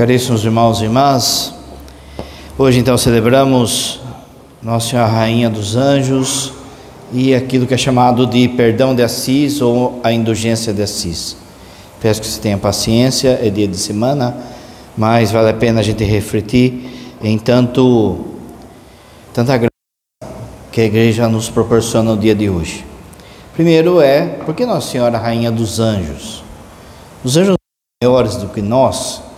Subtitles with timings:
[0.00, 1.54] Caríssimos irmãos e irmãs,
[2.56, 4.00] hoje então celebramos
[4.62, 6.54] Nossa Senhora Rainha dos Anjos
[7.12, 11.36] e aquilo que é chamado de perdão de Assis ou a indulgência de Assis.
[12.00, 14.34] Peço que você tenha paciência, é dia de semana,
[14.96, 18.24] mas vale a pena a gente refletir em tanto,
[19.34, 20.34] tanta graça
[20.72, 22.86] que a igreja nos proporciona no dia de hoje.
[23.52, 26.42] Primeiro é, por que Nossa Senhora Rainha dos Anjos?
[27.22, 27.56] Os anjos
[28.02, 29.28] são maiores do que nós,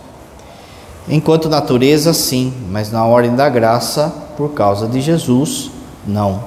[1.07, 5.69] Enquanto natureza, sim, mas na ordem da graça, por causa de Jesus,
[6.07, 6.43] não.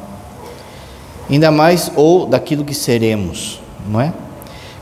[1.29, 4.13] Ainda mais ou daquilo que seremos, não é?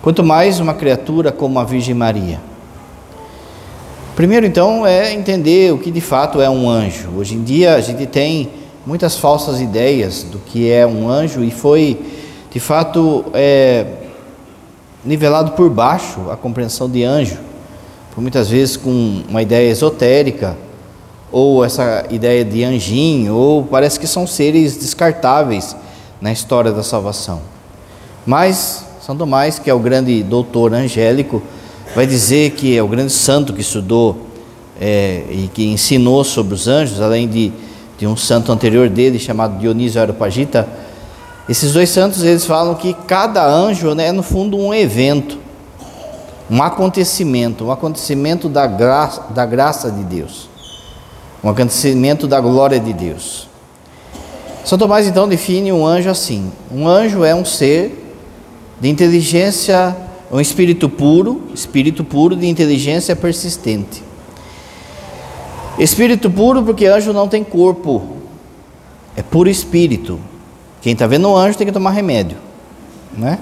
[0.00, 2.40] Quanto mais uma criatura como a Virgem Maria.
[4.14, 7.10] Primeiro, então, é entender o que de fato é um anjo.
[7.16, 8.50] Hoje em dia a gente tem
[8.86, 12.00] muitas falsas ideias do que é um anjo e foi,
[12.48, 13.86] de fato, é,
[15.04, 17.53] nivelado por baixo a compreensão de anjo
[18.14, 20.56] por muitas vezes com uma ideia esotérica,
[21.32, 25.74] ou essa ideia de anjinho, ou parece que são seres descartáveis
[26.20, 27.40] na história da salvação.
[28.24, 31.42] Mas São Tomás, que é o grande doutor angélico,
[31.94, 34.16] vai dizer que é o grande santo que estudou
[34.80, 37.52] é, e que ensinou sobre os anjos, além de,
[37.98, 40.68] de um santo anterior dele chamado Dionísio Areopagita.
[41.48, 45.43] Esses dois santos eles falam que cada anjo né, é no fundo um evento
[46.54, 50.48] um acontecimento, um acontecimento da graça, da graça de Deus,
[51.42, 53.48] um acontecimento da glória de Deus.
[54.64, 58.16] São Tomás então define um anjo assim: um anjo é um ser
[58.80, 59.96] de inteligência,
[60.30, 64.00] um espírito puro, espírito puro de inteligência persistente.
[65.76, 68.18] Espírito puro porque anjo não tem corpo,
[69.16, 70.20] é puro espírito.
[70.80, 72.36] Quem está vendo um anjo tem que tomar remédio,
[73.12, 73.40] né?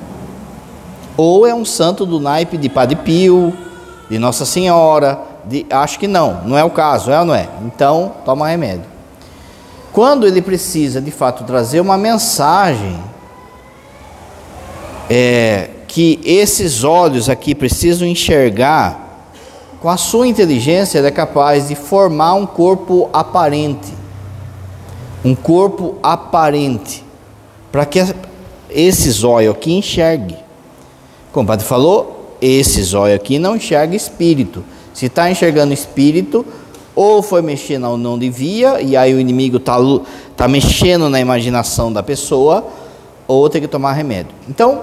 [1.24, 3.56] Ou é um santo do naipe de Padre Pio,
[4.10, 7.48] de Nossa Senhora, de, acho que não, não é o caso, é ou não é?
[7.64, 8.86] Então, toma remédio.
[9.92, 12.98] Quando ele precisa de fato trazer uma mensagem
[15.08, 19.28] é, que esses olhos aqui precisam enxergar,
[19.80, 23.94] com a sua inteligência ele é capaz de formar um corpo aparente.
[25.24, 27.04] Um corpo aparente.
[27.70, 28.12] Para que
[28.68, 30.41] esses olhos aqui enxergue.
[31.32, 34.62] Como o padre falou, esse zóio aqui não enxerga espírito.
[34.92, 36.44] Se está enxergando espírito,
[36.94, 39.76] ou foi mexendo ou não devia, e aí o inimigo está
[40.36, 42.66] tá mexendo na imaginação da pessoa,
[43.26, 44.32] ou tem que tomar remédio.
[44.48, 44.82] Então,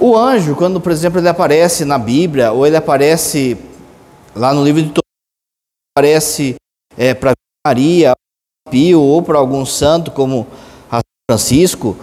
[0.00, 3.58] o anjo, quando, por exemplo, ele aparece na Bíblia, ou ele aparece
[4.34, 5.02] lá no livro de Torres,
[5.96, 6.54] aparece
[6.96, 7.32] é, para
[7.66, 8.14] Maria,
[8.70, 10.46] Pio, ou para algum santo, como
[11.30, 11.94] Francisco,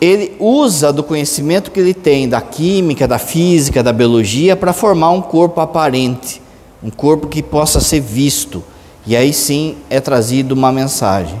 [0.00, 5.10] ele usa do conhecimento que ele tem da química, da física, da biologia para formar
[5.10, 6.42] um corpo aparente,
[6.82, 8.62] um corpo que possa ser visto.
[9.06, 11.40] E aí sim é trazido uma mensagem.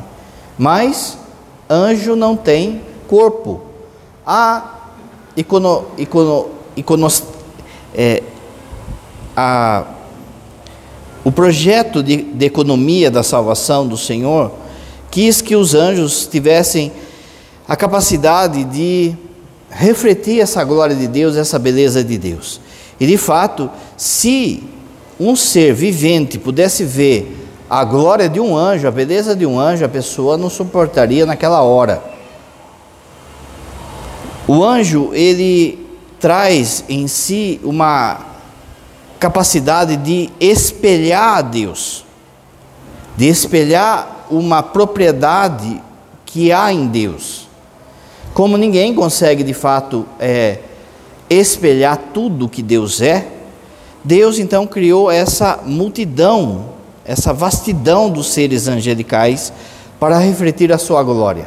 [0.56, 1.18] Mas
[1.68, 3.60] anjo não tem corpo.
[4.26, 4.76] A
[5.36, 6.46] icono, icono,
[6.76, 7.22] iconos,
[7.94, 8.22] é,
[9.36, 9.84] a,
[11.22, 14.52] o projeto de, de economia da salvação do Senhor
[15.10, 16.92] quis que os anjos tivessem
[17.68, 19.14] a capacidade de
[19.70, 22.60] refletir essa glória de Deus, essa beleza de Deus.
[22.98, 24.62] E de fato, se
[25.18, 29.84] um ser vivente pudesse ver a glória de um anjo, a beleza de um anjo,
[29.84, 32.02] a pessoa não suportaria naquela hora.
[34.46, 35.84] O anjo, ele
[36.20, 38.20] traz em si uma
[39.18, 42.04] capacidade de espelhar a Deus,
[43.16, 45.82] de espelhar uma propriedade
[46.24, 47.45] que há em Deus.
[48.36, 50.58] Como ninguém consegue de fato é,
[51.30, 53.28] espelhar tudo que Deus é,
[54.04, 56.66] Deus então criou essa multidão,
[57.02, 59.50] essa vastidão dos seres angelicais
[59.98, 61.46] para refletir a sua glória.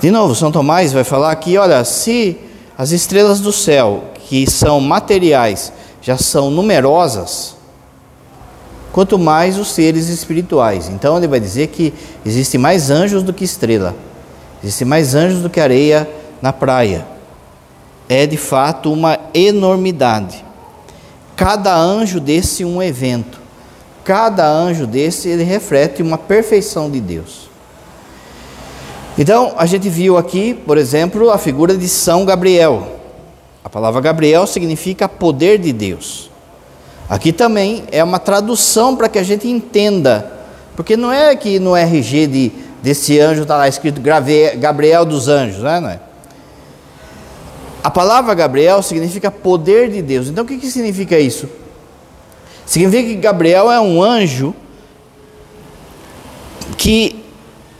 [0.00, 2.38] De novo, São Tomás vai falar aqui: olha, se
[2.78, 7.56] as estrelas do céu, que são materiais, já são numerosas,
[8.92, 10.88] quanto mais os seres espirituais.
[10.88, 11.92] Então ele vai dizer que
[12.24, 13.92] existe mais anjos do que estrela.
[14.66, 16.10] Existem mais anjos do que areia
[16.42, 17.06] na praia.
[18.08, 20.44] É de fato uma enormidade.
[21.36, 23.38] Cada anjo desse um evento.
[24.02, 27.48] Cada anjo desse ele reflete uma perfeição de Deus.
[29.16, 32.88] Então, a gente viu aqui, por exemplo, a figura de São Gabriel.
[33.62, 36.28] A palavra Gabriel significa poder de Deus.
[37.08, 40.28] Aqui também é uma tradução para que a gente entenda,
[40.74, 44.00] porque não é que no RG de desse anjo está lá escrito
[44.58, 45.80] Gabriel dos anjos, né?
[45.80, 46.00] não é?
[47.82, 50.28] A palavra Gabriel significa poder de Deus.
[50.28, 51.48] Então o que, que significa isso?
[52.66, 54.54] Significa que Gabriel é um anjo
[56.76, 57.24] que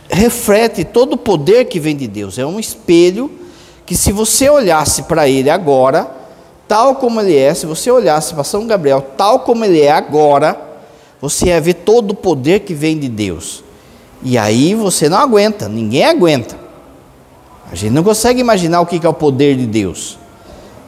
[0.09, 2.39] reflete todo o poder que vem de Deus.
[2.39, 3.31] É um espelho
[3.85, 6.09] que, se você olhasse para ele agora,
[6.69, 10.57] tal como ele é, se você olhasse para São Gabriel, tal como ele é agora,
[11.21, 13.65] você ia ver todo o poder que vem de Deus.
[14.29, 16.59] E aí você não aguenta, ninguém aguenta.
[17.71, 20.19] A gente não consegue imaginar o que é o poder de Deus.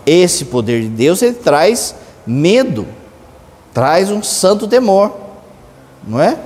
[0.05, 1.94] Esse poder de Deus ele traz
[2.26, 2.85] medo,
[3.73, 5.12] traz um santo temor,
[6.05, 6.37] não é?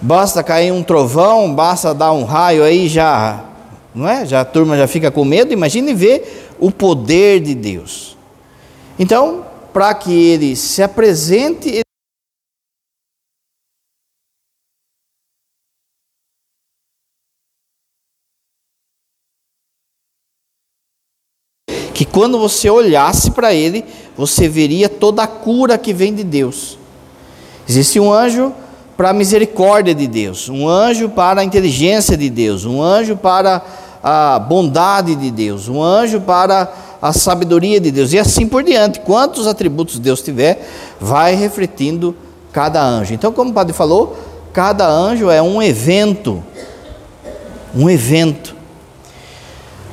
[0.00, 3.42] Basta cair um trovão, basta dar um raio aí já,
[3.92, 4.24] não é?
[4.24, 5.52] Já a turma já fica com medo.
[5.52, 8.16] Imagine ver o poder de Deus.
[8.96, 11.80] Então, para que ele se apresente
[22.14, 23.84] quando você olhasse para ele,
[24.16, 26.78] você veria toda a cura que vem de Deus.
[27.68, 28.52] Existe um anjo
[28.96, 33.60] para a misericórdia de Deus, um anjo para a inteligência de Deus, um anjo para
[34.00, 36.72] a bondade de Deus, um anjo para
[37.02, 39.00] a sabedoria de Deus, e assim por diante.
[39.00, 40.64] Quantos atributos Deus tiver,
[41.00, 42.14] vai refletindo
[42.52, 43.12] cada anjo.
[43.12, 44.16] Então, como o padre falou,
[44.52, 46.44] cada anjo é um evento.
[47.74, 48.54] Um evento.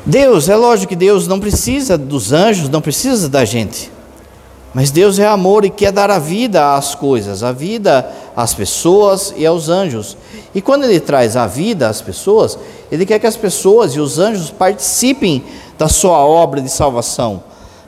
[0.05, 3.91] Deus, é lógico que Deus não precisa dos anjos, não precisa da gente.
[4.73, 9.33] Mas Deus é amor e quer dar a vida às coisas, a vida às pessoas
[9.37, 10.17] e aos anjos.
[10.55, 12.57] E quando Ele traz a vida às pessoas,
[12.91, 15.43] Ele quer que as pessoas e os anjos participem
[15.77, 17.43] da sua obra de salvação,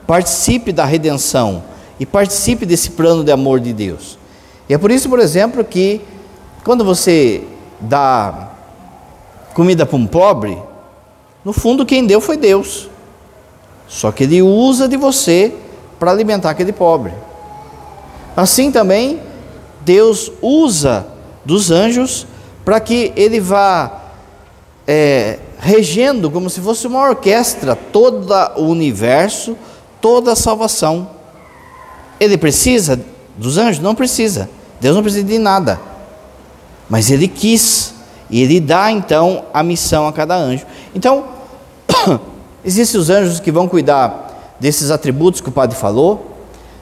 [0.06, 1.64] participe da redenção
[1.98, 4.18] e participe desse plano de amor de Deus.
[4.68, 6.00] E é por isso, por exemplo, que
[6.62, 7.42] quando você
[7.80, 8.50] dá
[9.54, 10.58] comida para um pobre,
[11.44, 12.88] no fundo, quem deu foi Deus.
[13.86, 15.54] Só que Ele usa de você
[15.98, 17.12] para alimentar aquele pobre.
[18.36, 19.20] Assim também,
[19.82, 21.06] Deus usa
[21.44, 22.26] dos anjos
[22.64, 24.02] para que Ele vá
[24.86, 29.56] é, regendo como se fosse uma orquestra todo o universo,
[30.00, 31.10] toda a salvação.
[32.18, 33.00] Ele precisa
[33.36, 33.82] dos anjos?
[33.82, 34.48] Não precisa.
[34.80, 35.80] Deus não precisa de nada.
[36.88, 37.94] Mas Ele quis.
[38.30, 40.64] E Ele dá então a missão a cada anjo.
[40.94, 41.33] Então,
[42.64, 46.34] Existem os anjos que vão cuidar desses atributos que o padre falou: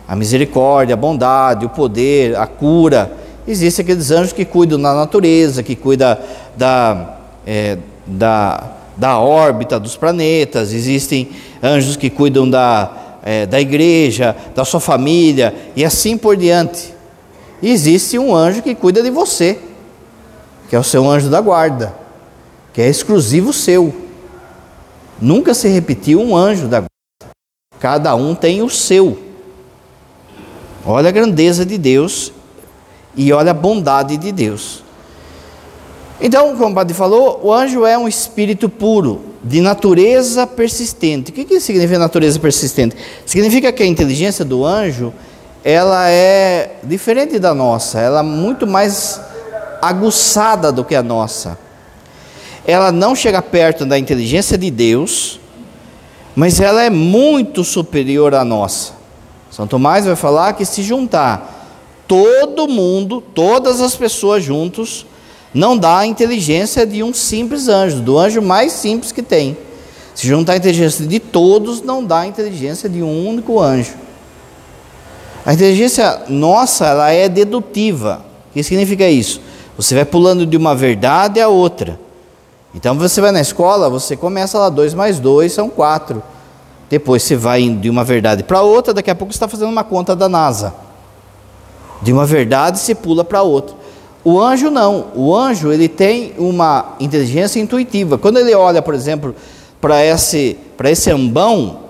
[0.06, 3.12] a misericórdia, a bondade, o poder, a cura.
[3.46, 6.16] Existem aqueles anjos que cuidam da natureza, que cuidam
[6.56, 7.76] da, é,
[8.06, 10.72] da, da órbita dos planetas.
[10.72, 11.30] Existem
[11.60, 16.94] anjos que cuidam da, é, da igreja, da sua família e assim por diante.
[17.60, 19.58] E existe um anjo que cuida de você,
[20.69, 21.94] que é o seu anjo da guarda,
[22.72, 23.92] que é exclusivo seu.
[25.22, 27.32] Nunca se repetiu um anjo da guarda.
[27.78, 29.16] Cada um tem o seu.
[30.84, 32.32] Olha a grandeza de Deus
[33.14, 34.82] e olha a bondade de Deus.
[36.20, 41.30] Então, como o padre falou, o anjo é um espírito puro, de natureza persistente.
[41.30, 42.96] O que, que significa natureza persistente?
[43.24, 45.14] Significa que a inteligência do anjo
[45.62, 49.20] ela é diferente da nossa, ela é muito mais
[49.80, 51.56] aguçada do que a nossa
[52.67, 55.41] ela não chega perto da inteligência de Deus,
[56.35, 58.93] mas ela é muito superior à nossa.
[59.50, 61.61] São Tomás vai falar que se juntar
[62.06, 65.06] todo mundo, todas as pessoas juntos,
[65.53, 69.56] não dá a inteligência de um simples anjo, do anjo mais simples que tem.
[70.15, 73.94] Se juntar a inteligência de todos, não dá a inteligência de um único anjo.
[75.44, 78.25] A inteligência nossa, ela é dedutiva.
[78.51, 79.41] O que significa isso?
[79.77, 81.98] Você vai pulando de uma verdade a outra.
[82.74, 86.22] Então você vai na escola, você começa lá, 2 mais 2 são 4.
[86.88, 89.84] Depois você vai de uma verdade para outra, daqui a pouco você está fazendo uma
[89.84, 90.74] conta da NASA.
[92.00, 93.76] De uma verdade você pula para outra.
[94.24, 95.06] O anjo não.
[95.14, 98.19] O anjo ele tem uma inteligência intuitiva.
[98.19, 99.34] Quando ele olha, por exemplo,
[99.81, 101.81] para esse, para esse ambão,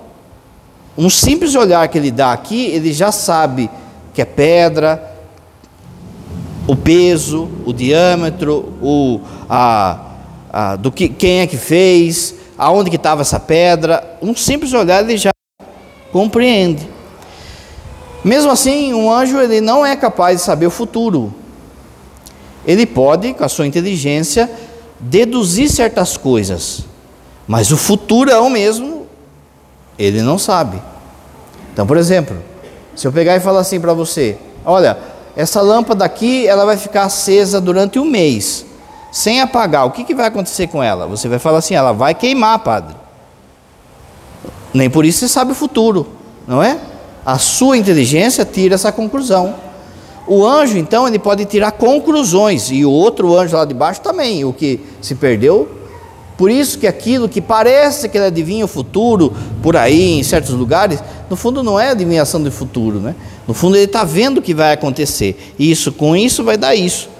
[0.97, 3.71] um simples olhar que ele dá aqui, ele já sabe
[4.15, 5.11] que é pedra,
[6.67, 10.12] o peso, o diâmetro, o, a,
[10.53, 14.19] ah, do que quem é que fez, aonde que estava essa pedra.
[14.21, 15.31] Um simples olhar ele já
[16.13, 16.87] compreende.
[18.23, 21.33] Mesmo assim, um anjo ele não é capaz de saber o futuro.
[22.67, 24.49] Ele pode, com a sua inteligência,
[25.01, 26.85] deduzir certas coisas,
[27.49, 29.07] mas o futurão mesmo,
[29.99, 30.81] ele não sabe.
[31.73, 32.37] Então, por exemplo,
[32.95, 34.97] se eu pegar e falar assim para você: olha,
[35.35, 38.67] essa lâmpada aqui ela vai ficar acesa durante um mês
[39.13, 41.07] sem apagar, o que, que vai acontecer com ela?
[41.07, 42.97] Você vai falar assim: ela vai queimar, padre.
[44.73, 46.09] Nem por isso você sabe o futuro,
[46.49, 46.79] não é?
[47.25, 49.55] A sua inteligência tira essa conclusão.
[50.27, 54.45] O anjo, então, ele pode tirar conclusões, e o outro anjo lá de baixo também,
[54.47, 55.69] o que se perdeu.
[56.39, 60.55] Por isso que aquilo que parece que ele adivinha o futuro, por aí, em certos
[60.55, 63.15] lugares, no fundo não é adivinhação do futuro, né?
[63.47, 65.53] No fundo ele está vendo o que vai acontecer.
[65.59, 67.12] Isso, com isso, vai dar isso.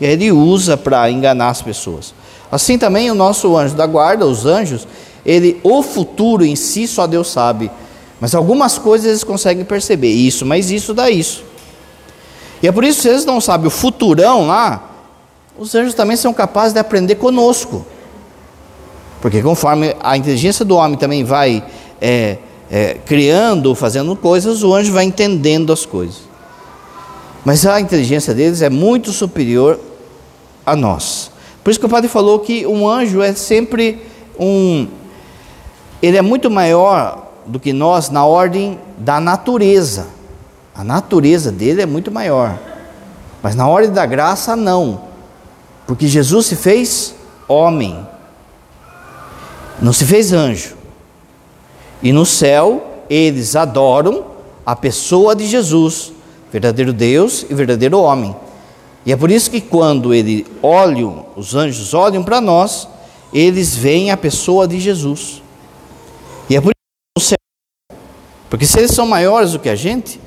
[0.00, 2.14] E ele usa para enganar as pessoas.
[2.50, 4.86] Assim também o nosso anjo da guarda, os anjos,
[5.24, 7.70] ele, o futuro em si só Deus sabe.
[8.20, 10.10] Mas algumas coisas eles conseguem perceber.
[10.10, 11.44] Isso, mas isso dá isso.
[12.62, 14.90] E é por isso que eles não sabem o futurão lá,
[15.58, 17.84] os anjos também são capazes de aprender conosco.
[19.20, 21.64] Porque conforme a inteligência do homem também vai
[22.00, 22.38] é,
[22.70, 26.31] é, criando, fazendo coisas, o anjo vai entendendo as coisas.
[27.44, 29.78] Mas a inteligência deles é muito superior
[30.64, 31.30] a nós.
[31.62, 34.02] Por isso que o padre falou que um anjo é sempre
[34.38, 34.88] um.
[36.00, 40.06] Ele é muito maior do que nós na ordem da natureza.
[40.74, 42.58] A natureza dele é muito maior.
[43.42, 45.02] Mas na ordem da graça, não.
[45.86, 47.14] Porque Jesus se fez
[47.48, 48.06] homem,
[49.80, 50.76] não se fez anjo.
[52.02, 54.24] E no céu, eles adoram
[54.64, 56.12] a pessoa de Jesus,
[56.52, 58.36] verdadeiro Deus e verdadeiro homem.
[59.06, 62.86] E é por isso que quando ele olham, os anjos olham para nós,
[63.32, 65.42] eles veem a pessoa de Jesus.
[66.48, 66.70] E é por
[67.18, 67.96] isso que
[68.50, 70.20] porque se eles são maiores do que a gente,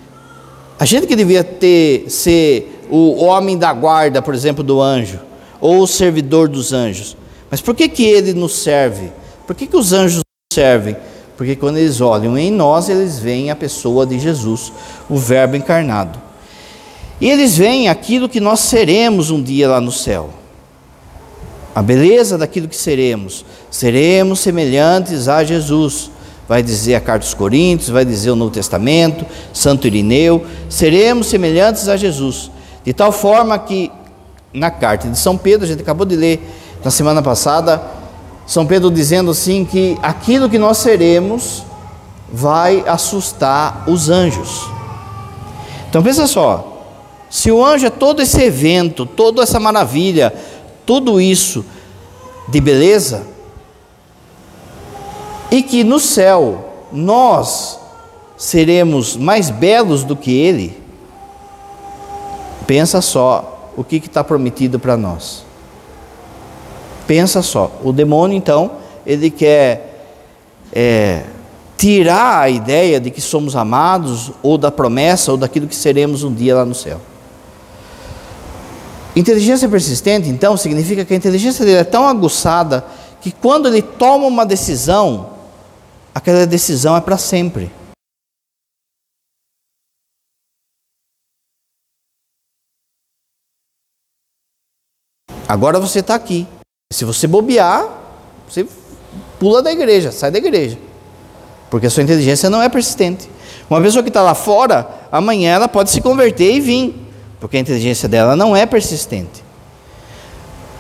[0.80, 5.20] a gente que devia ter ser o homem da guarda, por exemplo, do anjo,
[5.62, 7.16] ou o servidor dos anjos.
[7.52, 9.12] Mas por que, que ele nos serve?
[9.46, 10.98] Por que, que os anjos nos servem?
[11.38, 14.72] Porque quando eles olham em nós, eles veem a pessoa de Jesus,
[15.10, 16.20] o Verbo encarnado.
[17.20, 20.30] E eles veem aquilo que nós seremos um dia lá no céu.
[21.74, 23.46] A beleza daquilo que seremos.
[23.70, 26.12] Seremos semelhantes a Jesus
[26.48, 31.88] vai dizer a carta dos Coríntios, vai dizer o Novo Testamento, Santo Irineu, seremos semelhantes
[31.88, 32.52] a Jesus,
[32.84, 33.92] de tal forma que
[34.54, 36.40] na carta de São Pedro, a gente acabou de ler
[36.84, 37.82] na semana passada,
[38.46, 41.64] São Pedro dizendo assim que aquilo que nós seremos
[42.32, 44.70] vai assustar os anjos.
[45.90, 46.76] Então pensa só,
[47.30, 50.34] se o anjo é todo esse evento, toda essa maravilha,
[50.86, 51.66] tudo isso
[52.48, 53.26] de beleza,
[55.50, 57.80] e que no céu nós
[58.38, 60.78] seremos mais belos do que ele,
[62.68, 65.45] pensa só o que está prometido para nós.
[67.08, 68.72] Pensa só, o demônio então,
[69.06, 70.08] ele quer
[70.74, 71.24] é,
[71.78, 76.34] tirar a ideia de que somos amados, ou da promessa, ou daquilo que seremos um
[76.34, 77.00] dia lá no céu.
[79.16, 82.84] Inteligência persistente, então, significa que a inteligência dele é tão aguçada
[83.22, 85.30] que quando ele toma uma decisão,
[86.14, 87.72] aquela decisão é para sempre.
[95.48, 96.48] Agora você está aqui.
[96.92, 97.88] Se você bobear,
[98.48, 98.66] você
[99.40, 100.78] pula da igreja, sai da igreja.
[101.70, 103.28] Porque a sua inteligência não é persistente.
[103.68, 106.96] Uma pessoa que está lá fora, amanhã ela pode se converter e vir.
[107.40, 109.44] Porque a inteligência dela não é persistente.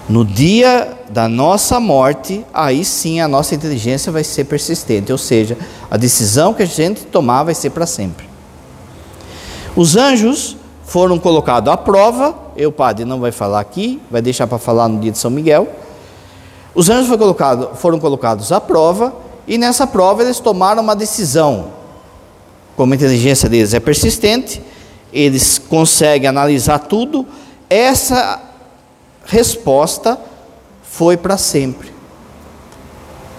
[0.07, 5.57] No dia da nossa morte, aí sim a nossa inteligência vai ser persistente, ou seja,
[5.89, 8.29] a decisão que a gente tomar vai ser para sempre.
[9.75, 14.59] Os anjos foram colocados à prova, eu, padre, não vai falar aqui, vai deixar para
[14.59, 15.67] falar no dia de São Miguel.
[16.75, 19.15] Os anjos foram colocados, foram colocados à prova,
[19.48, 21.67] e nessa prova eles tomaram uma decisão.
[22.75, 24.62] Como a inteligência deles é persistente,
[25.13, 27.25] eles conseguem analisar tudo,
[27.70, 28.41] essa
[29.25, 30.20] resposta
[30.84, 31.94] foi para sempre.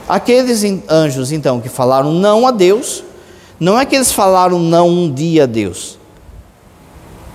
[0.09, 3.05] Aqueles anjos, então, que falaram não a Deus,
[3.59, 5.99] não é que eles falaram não um dia a Deus.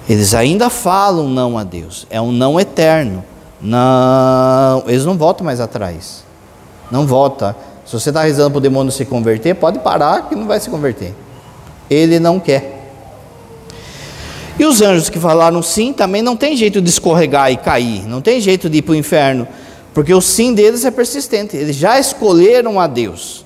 [0.10, 2.08] Eles ainda falam não a Deus.
[2.10, 3.24] É um não eterno.
[3.62, 6.24] Não, eles não voltam mais atrás.
[6.89, 7.56] Não volta.
[7.86, 10.70] Se você está rezando para o demônio se converter, pode parar que não vai se
[10.70, 11.13] converter.
[11.89, 12.80] Ele não quer.
[14.58, 18.22] E os anjos que falaram sim também não tem jeito de escorregar e cair, não
[18.22, 19.48] tem jeito de ir para o inferno,
[19.94, 23.44] porque o sim deles é persistente, eles já escolheram a Deus.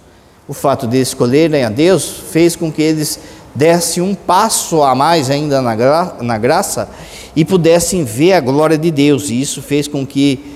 [0.48, 3.20] O fato de escolherem a Deus fez com que eles
[3.54, 6.90] dessem um passo a mais ainda na, gra na graça
[7.36, 10.56] e pudessem ver a glória de Deus, e isso fez com que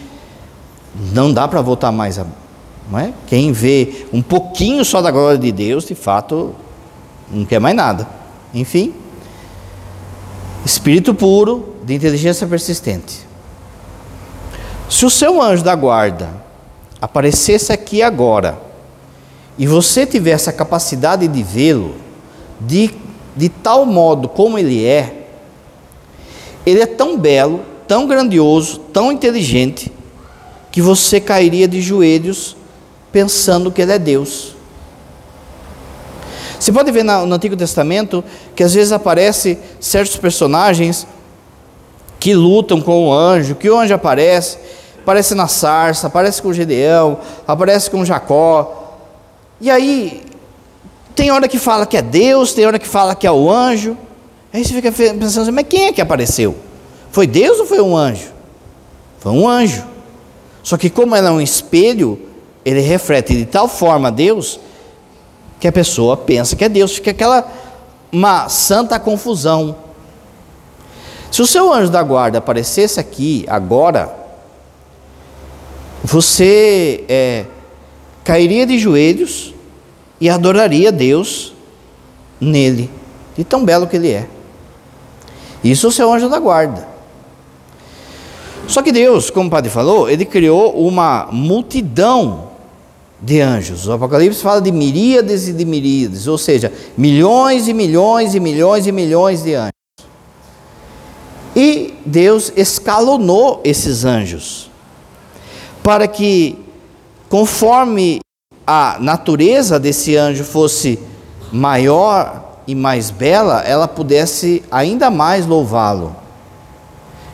[1.14, 2.26] não dá para voltar mais a,
[2.90, 3.14] não é?
[3.28, 6.56] Quem vê um pouquinho só da glória de Deus, de fato,
[7.32, 8.08] não quer mais nada.
[8.54, 8.94] Enfim,
[10.66, 13.28] Espírito puro de inteligência persistente.
[14.90, 16.30] Se o seu anjo da guarda
[17.02, 18.60] aparecesse aqui agora
[19.58, 21.96] e você tiver essa capacidade de vê-lo
[22.60, 22.92] de,
[23.36, 25.19] de tal modo como ele é,
[26.66, 29.92] ele é tão belo, tão grandioso, tão inteligente,
[30.72, 32.56] que você cairia de joelhos
[33.12, 34.56] pensando que ele é Deus.
[36.60, 38.24] Você pode ver no Antigo Testamento
[38.56, 41.08] que às vezes aparece certos personagens
[42.20, 44.58] que lutam com o anjo, que o anjo aparece,
[45.02, 48.98] aparece na sarça, aparece com Gedeão, aparece com Jacó.
[49.62, 50.22] E aí,
[51.16, 53.98] tem hora que fala que é Deus, tem hora que fala que é o anjo.
[54.52, 56.56] Aí você fica pensando assim, mas quem é que apareceu?
[57.12, 58.32] Foi Deus ou foi um anjo?
[59.20, 59.84] Foi um anjo.
[60.64, 62.20] Só que como ela é um espelho,
[62.66, 64.60] ele reflete de tal forma Deus
[65.60, 67.48] que a pessoa pensa que é Deus, fica aquela
[68.12, 69.76] uma santa confusão.
[71.32, 74.16] Se o seu anjo da guarda aparecesse aqui agora,
[76.04, 77.46] você é,
[78.24, 79.54] cairia de joelhos
[80.20, 81.54] e adoraria Deus
[82.42, 82.90] nele,
[83.38, 84.28] de tão belo que ele é.
[85.64, 86.88] Isso é o seu anjo da guarda.
[88.68, 92.50] Só que Deus, como o padre falou, ele criou uma multidão
[93.22, 93.88] de anjos.
[93.88, 98.88] O Apocalipse fala de miríades e de miríades, ou seja, milhões e milhões e milhões
[98.88, 99.74] e milhões de anjos.
[101.56, 104.70] E Deus escalonou esses anjos
[105.84, 106.58] para que,
[107.28, 108.20] conforme
[108.66, 111.00] a natureza desse anjo fosse
[111.52, 116.16] maior e mais bela, ela pudesse ainda mais louvá-lo.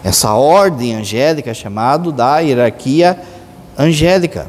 [0.01, 3.19] Essa ordem angélica chamado da hierarquia
[3.77, 4.47] angélica,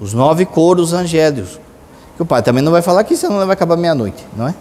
[0.00, 1.58] os nove coros angélicos.
[2.14, 4.54] Que o pai também não vai falar aqui, senão vai acabar meia-noite, não é?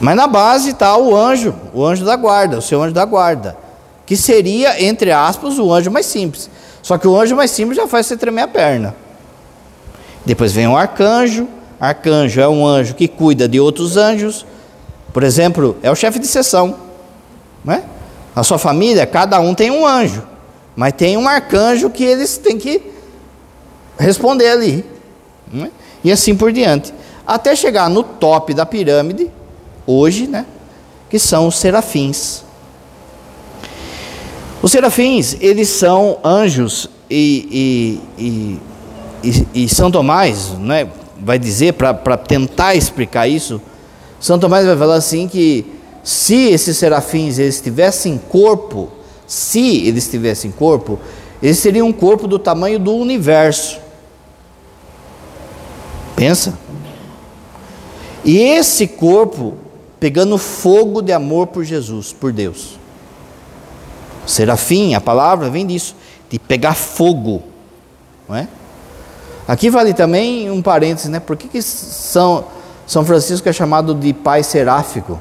[0.00, 3.56] Mas na base está o anjo, o anjo da guarda, o seu anjo da guarda,
[4.04, 6.50] que seria, entre aspas, o anjo mais simples.
[6.82, 8.92] Só que o anjo mais simples já faz você tremer a perna.
[10.26, 11.46] Depois vem o arcanjo.
[11.88, 14.46] Arcanjo é um anjo que cuida de outros anjos.
[15.12, 16.76] Por exemplo, é o chefe de sessão.
[17.64, 17.82] Não é?
[18.34, 20.22] A sua família, cada um tem um anjo.
[20.74, 22.82] Mas tem um arcanjo que eles têm que
[23.98, 24.84] responder ali.
[25.54, 25.68] É?
[26.02, 26.92] E assim por diante.
[27.26, 29.30] Até chegar no top da pirâmide,
[29.86, 30.46] hoje, né?
[31.08, 32.42] Que são os serafins.
[34.60, 38.58] Os serafins, eles são anjos e, e,
[39.22, 40.88] e, e São Tomás, né,
[41.20, 43.60] vai dizer, para tentar explicar isso,
[44.20, 45.66] São Tomás vai falar assim que
[46.02, 48.90] se esses serafins eles tivessem corpo,
[49.26, 50.98] se eles tivessem corpo,
[51.42, 53.78] eles teriam um corpo do tamanho do universo.
[56.16, 56.58] Pensa.
[58.24, 59.54] E esse corpo
[59.98, 62.78] pegando fogo de amor por Jesus, por Deus.
[64.26, 65.96] Serafim, a palavra vem disso,
[66.28, 67.42] de pegar fogo,
[68.28, 68.48] não é?
[69.46, 71.20] Aqui vale também um parênteses, né?
[71.20, 72.44] Por que, que São,
[72.86, 75.20] São Francisco é chamado de pai seráfico?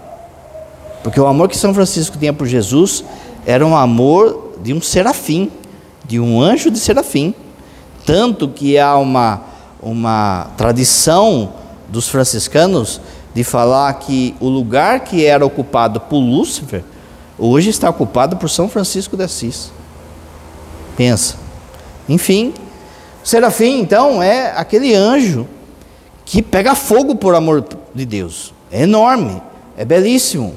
[1.04, 3.04] Porque o amor que São Francisco tinha por Jesus
[3.46, 5.52] era um amor de um serafim,
[6.06, 7.36] de um anjo de serafim.
[8.06, 9.42] Tanto que há uma,
[9.82, 11.54] uma tradição
[11.90, 13.02] dos franciscanos
[13.34, 16.84] de falar que o lugar que era ocupado por Lúcifer,
[17.38, 19.72] hoje está ocupado por São Francisco de Assis.
[20.96, 21.36] Pensa.
[22.08, 22.54] Enfim,
[23.24, 25.48] serafim, então, é aquele anjo
[26.26, 28.54] que pega fogo por amor de Deus.
[28.72, 29.42] É enorme,
[29.78, 30.56] é belíssimo.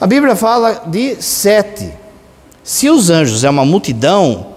[0.00, 1.90] A Bíblia fala de sete.
[2.62, 4.48] Se os anjos é uma multidão,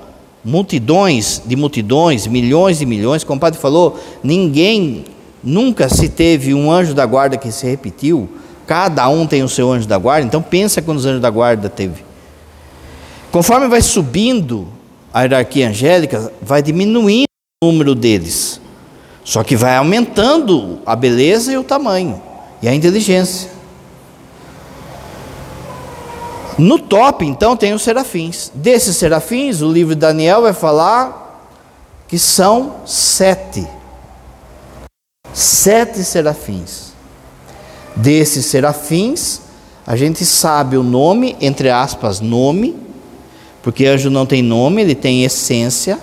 [0.43, 5.05] multidões de multidões, milhões de milhões, como o padre falou, ninguém
[5.45, 8.27] Nunca se teve um anjo da guarda que se repetiu.
[8.65, 10.25] Cada um tem o seu anjo da guarda.
[10.25, 12.03] Então pensa quantos anjos da guarda teve.
[13.31, 14.67] Conforme vai subindo
[15.15, 17.30] a hierarquia angélica, vai diminuindo
[17.63, 18.60] o número deles.
[19.23, 22.21] Só que vai aumentando a beleza e o tamanho
[22.62, 23.49] e a inteligência.
[26.58, 28.51] No top, então, tem os serafins.
[28.54, 31.49] Desses serafins, o livro de Daniel vai falar
[32.10, 33.65] que são sete
[35.34, 36.93] sete serafins.
[37.95, 39.39] Desses serafins,
[39.88, 42.85] a gente sabe o nome, entre aspas, nome,
[43.65, 45.97] porque anjo não tem nome, ele tem essência.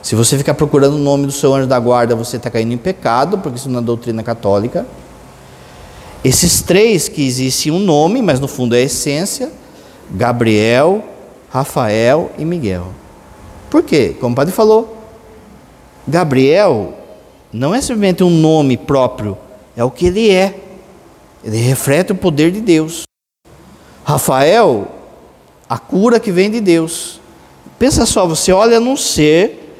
[0.00, 2.76] Se você ficar procurando o nome do seu anjo da guarda, você está caindo em
[2.76, 4.86] pecado, porque isso não é doutrina católica.
[6.22, 9.50] Esses três que existem um nome, mas no fundo é essência:
[10.12, 11.02] Gabriel,
[11.50, 12.86] Rafael e Miguel.
[13.68, 14.14] Por quê?
[14.20, 14.96] Como o padre falou,
[16.06, 16.94] Gabriel
[17.52, 19.36] não é simplesmente um nome próprio,
[19.76, 20.54] é o que ele é.
[21.42, 23.02] Ele reflete o poder de Deus.
[24.04, 24.99] Rafael,
[25.70, 27.20] a cura que vem de Deus.
[27.78, 29.72] Pensa só, você olha num ser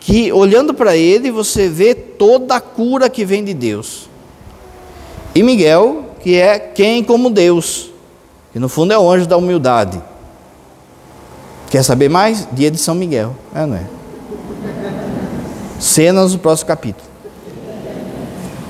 [0.00, 4.08] que olhando para ele você vê toda a cura que vem de Deus.
[5.36, 7.90] E Miguel, que é quem como Deus,
[8.52, 10.02] que no fundo é o anjo da humildade.
[11.70, 12.48] Quer saber mais?
[12.50, 13.84] Dia de São Miguel, é, não é?
[15.78, 17.06] Cenas do próximo capítulo.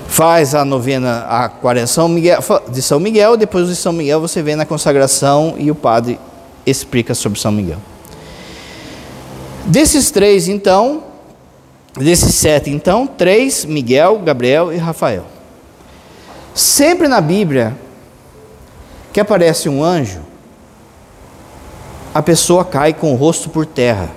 [0.08, 2.14] Faz a novena, a quaresão
[2.68, 6.18] de São Miguel, depois de São Miguel você vê na consagração e o padre
[6.66, 7.78] explica sobre São Miguel.
[9.66, 11.04] Desses três, então,
[11.96, 15.24] desses sete, então, três: Miguel, Gabriel e Rafael.
[16.54, 17.76] Sempre na Bíblia
[19.12, 20.20] que aparece um anjo,
[22.12, 24.10] a pessoa cai com o rosto por terra.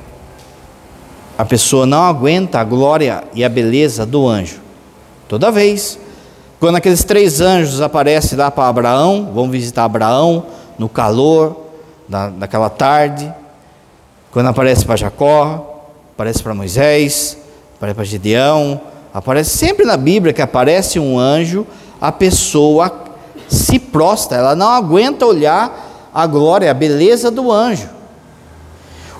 [1.37, 4.59] A pessoa não aguenta a glória e a beleza do anjo.
[5.27, 5.97] Toda vez.
[6.59, 10.45] Quando aqueles três anjos aparecem lá para Abraão, vão visitar Abraão
[10.77, 11.68] no calor
[12.09, 13.31] da, daquela tarde.
[14.31, 17.37] Quando aparece para Jacó, aparece para Moisés,
[17.77, 18.81] aparece para Gideão,
[19.13, 21.65] aparece sempre na Bíblia que aparece um anjo,
[22.01, 23.05] a pessoa
[23.47, 27.89] se prostra, ela não aguenta olhar a glória, a beleza do anjo.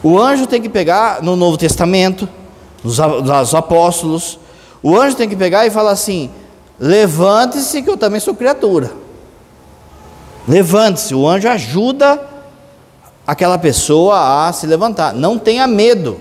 [0.02, 2.28] O anjo tem que pegar no Novo Testamento,
[2.84, 4.39] nos apóstolos,
[4.82, 6.30] o anjo tem que pegar e falar assim:
[6.80, 8.91] levante-se, que eu também sou criatura.
[10.47, 12.38] Levante-se, o anjo ajuda
[13.29, 15.13] aquela pessoa a se levantar.
[15.13, 16.19] Não tenha medo.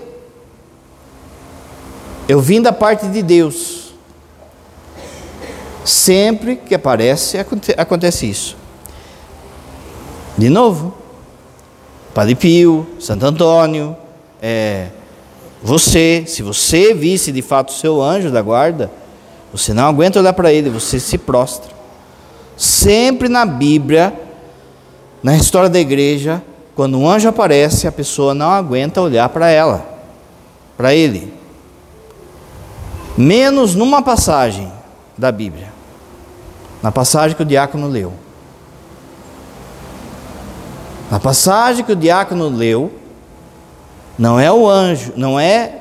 [2.27, 3.93] Eu vim da parte de Deus.
[5.83, 7.35] Sempre que aparece,
[7.75, 8.55] acontece isso.
[10.37, 10.93] De novo,
[12.13, 13.97] Padre Pio, Santo Antônio,
[14.39, 14.89] é,
[15.63, 18.91] você, se você visse de fato o seu anjo da guarda,
[19.51, 21.71] você não aguenta olhar para ele, você se prostra.
[22.55, 24.13] Sempre na Bíblia,
[25.23, 26.43] na história da igreja,
[26.79, 29.85] quando um anjo aparece, a pessoa não aguenta olhar para ela,
[30.77, 31.33] para ele.
[33.17, 34.71] Menos numa passagem
[35.17, 35.73] da Bíblia,
[36.81, 38.13] na passagem que o diácono leu.
[41.11, 42.93] Na passagem que o diácono leu,
[44.17, 45.79] não é o anjo, não é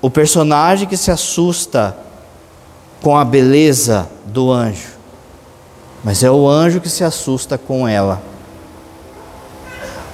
[0.00, 1.96] o personagem que se assusta
[3.02, 4.90] com a beleza do anjo,
[6.04, 8.35] mas é o anjo que se assusta com ela.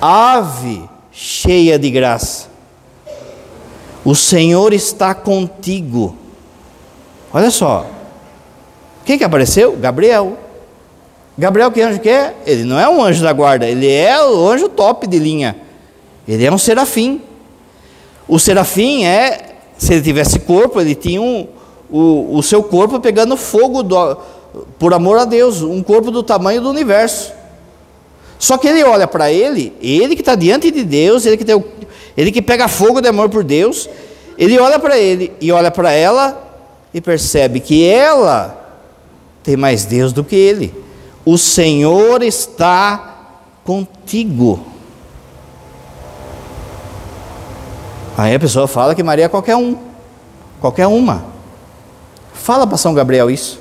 [0.05, 2.49] Ave cheia de graça,
[4.05, 6.17] o Senhor está contigo.
[7.33, 7.87] Olha só,
[9.05, 9.77] quem que apareceu?
[9.77, 10.37] Gabriel.
[11.39, 12.35] Gabriel, que anjo que é?
[12.45, 15.55] Ele não é um anjo da guarda, ele é o anjo top de linha.
[16.27, 17.23] Ele é um serafim.
[18.27, 21.47] O serafim é, se ele tivesse corpo, ele tinha um,
[21.89, 24.17] o, o seu corpo pegando fogo do,
[24.81, 27.33] por amor a Deus, um corpo do tamanho do universo.
[28.43, 31.65] Só que ele olha para ele, ele que está diante de Deus, ele que, tem,
[32.17, 33.89] ele que pega fogo de amor por Deus,
[34.37, 36.43] ele olha para ele e olha para ela
[36.93, 38.83] e percebe que ela
[39.45, 40.75] tem mais Deus do que ele.
[41.25, 43.29] O Senhor está
[43.63, 44.67] contigo.
[48.19, 49.79] Aí a pessoa fala que Maria é qualquer um,
[50.61, 51.27] qualquer uma.
[52.35, 53.61] Fala para São Gabriel isso,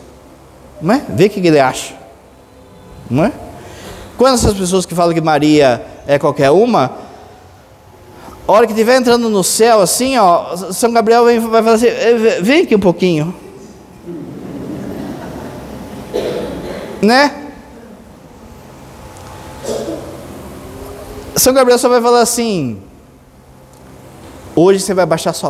[0.82, 1.06] não é?
[1.08, 1.94] Vê o que ele acha,
[3.08, 3.51] não é?
[4.22, 6.96] Quando essas pessoas que falam que Maria é qualquer uma,
[8.48, 11.88] a hora que estiver entrando no céu, assim, ó, São Gabriel vem, vai falar assim:
[12.44, 13.34] vem aqui um pouquinho,
[17.02, 17.52] né?
[21.36, 22.80] São Gabriel só vai falar assim:
[24.56, 25.50] Hoje você vai baixar sua.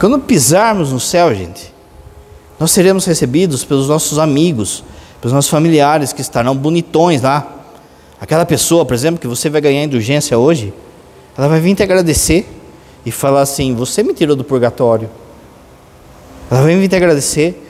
[0.00, 1.70] Quando pisarmos no céu, gente,
[2.58, 4.82] nós seremos recebidos pelos nossos amigos,
[5.20, 7.46] pelos nossos familiares que estarão bonitões lá.
[8.20, 10.72] Aquela pessoa, por exemplo, que você vai ganhar indulgência hoje,
[11.36, 12.48] ela vai vir te agradecer
[13.06, 15.08] e falar assim: Você me tirou do purgatório.
[16.50, 17.64] Ela vai vir te agradecer.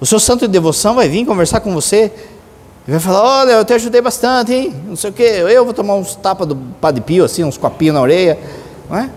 [0.00, 2.10] O seu santo de devoção vai vir conversar com você
[2.86, 4.74] e vai falar: Olha, eu te ajudei bastante, hein?
[4.86, 5.22] Não sei o que.
[5.22, 8.38] Eu vou tomar uns tapas do Padre Pio, assim, uns copinhos na orelha.
[8.90, 9.10] Não é?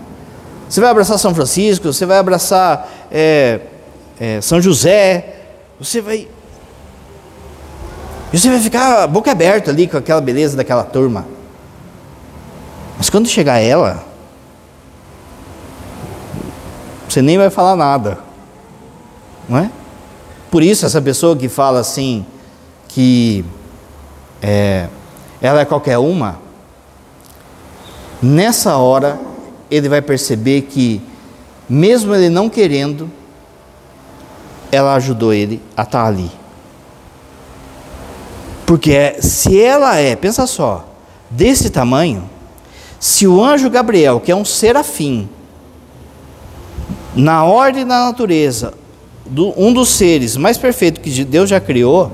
[0.68, 3.60] Você vai abraçar São Francisco, você vai abraçar é,
[4.20, 5.34] é, São José.
[5.80, 6.28] Você vai.
[8.32, 11.26] E você vai ficar boca aberta ali com aquela beleza daquela turma.
[12.96, 14.04] Mas quando chegar ela,
[17.08, 18.18] você nem vai falar nada.
[19.48, 19.70] Não é?
[20.50, 22.24] Por isso, essa pessoa que fala assim,
[22.88, 23.44] que
[24.42, 24.88] é,
[25.40, 26.38] ela é qualquer uma,
[28.20, 29.18] nessa hora
[29.70, 31.00] ele vai perceber que,
[31.68, 33.10] mesmo ele não querendo,
[34.72, 36.30] ela ajudou ele a estar ali.
[38.68, 40.84] Porque é, se ela é, pensa só,
[41.30, 42.28] desse tamanho,
[43.00, 45.26] se o anjo Gabriel, que é um serafim,
[47.16, 48.74] na ordem da natureza,
[49.24, 52.12] do, um dos seres mais perfeitos que Deus já criou,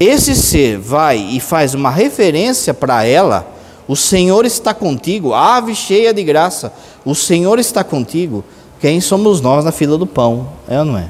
[0.00, 3.46] esse ser vai e faz uma referência para ela,
[3.86, 6.72] o Senhor está contigo, ave cheia de graça,
[7.04, 8.42] o Senhor está contigo.
[8.80, 10.48] Quem somos nós na fila do pão?
[10.66, 11.08] É ou não é?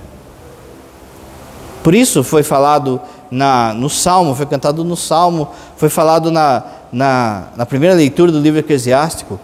[1.83, 3.01] Por isso foi falado
[3.33, 8.39] na, no Salmo, foi cantado no Salmo, foi falado na, na, na primeira leitura do
[8.39, 9.41] livro eclesiástico.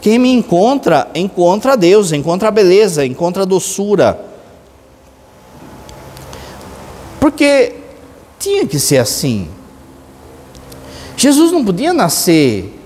[0.00, 4.20] Quem me encontra, encontra Deus, encontra a beleza, encontra a doçura.
[7.20, 7.76] Porque
[8.40, 9.48] tinha que ser assim.
[11.16, 12.76] Jesus não podia nascer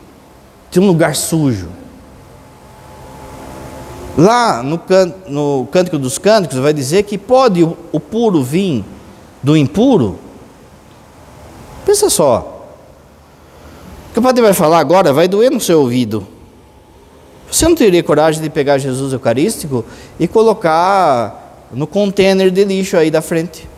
[0.71, 1.71] de um lugar sujo.
[4.19, 4.79] Lá no,
[5.29, 8.85] no Cântico dos Cânticos vai dizer que pode o, o puro vir
[9.45, 10.19] do impuro.
[11.85, 12.67] Pensa só.
[14.09, 16.27] O que o padre vai falar agora vai doer no seu ouvido.
[17.51, 19.85] Você não teria coragem de pegar Jesus Eucarístico
[20.19, 23.69] e colocar no container de lixo aí da frente.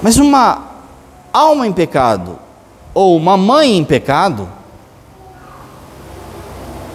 [0.00, 0.62] Mas uma
[1.32, 2.38] alma em pecado
[2.94, 4.48] ou uma mãe em pecado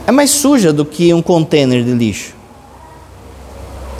[0.07, 2.35] é mais suja do que um container de lixo.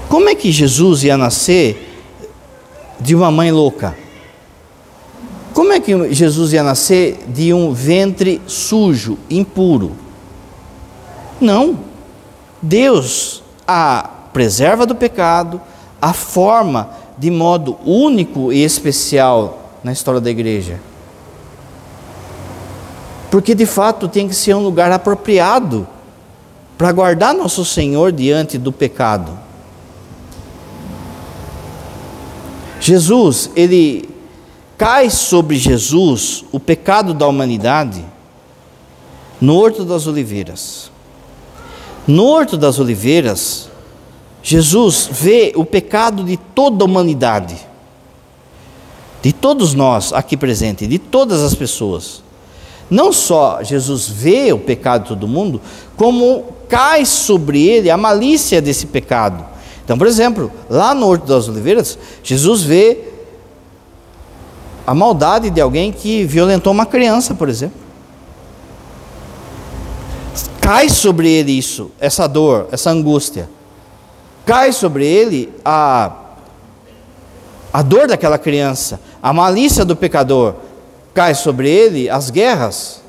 [0.07, 1.88] Como é que Jesus ia nascer
[2.99, 3.95] de uma mãe louca?
[5.53, 9.91] Como é que Jesus ia nascer de um ventre sujo, impuro?
[11.39, 11.79] Não.
[12.61, 15.61] Deus a preserva do pecado,
[16.01, 20.79] a forma de modo único e especial na história da igreja.
[23.29, 25.87] Porque de fato tem que ser um lugar apropriado
[26.77, 29.37] para guardar nosso Senhor diante do pecado.
[32.79, 34.09] Jesus, ele
[34.77, 38.03] cai sobre Jesus o pecado da humanidade
[39.41, 40.91] no Horto das Oliveiras.
[42.07, 43.69] No Horto das Oliveiras,
[44.41, 47.57] Jesus vê o pecado de toda a humanidade,
[49.21, 52.23] de todos nós aqui presentes, de todas as pessoas.
[52.89, 55.61] Não só Jesus vê o pecado de todo mundo,
[55.95, 59.45] como cai sobre ele a malícia desse pecado.
[59.89, 63.05] Então, por exemplo, lá no Horto das Oliveiras, Jesus vê
[64.85, 67.75] a maldade de alguém que violentou uma criança, por exemplo.
[70.61, 73.49] Cai sobre ele isso, essa dor, essa angústia.
[74.45, 76.11] Cai sobre ele a,
[77.73, 80.53] a dor daquela criança, a malícia do pecador,
[81.15, 83.01] cai sobre ele as guerras,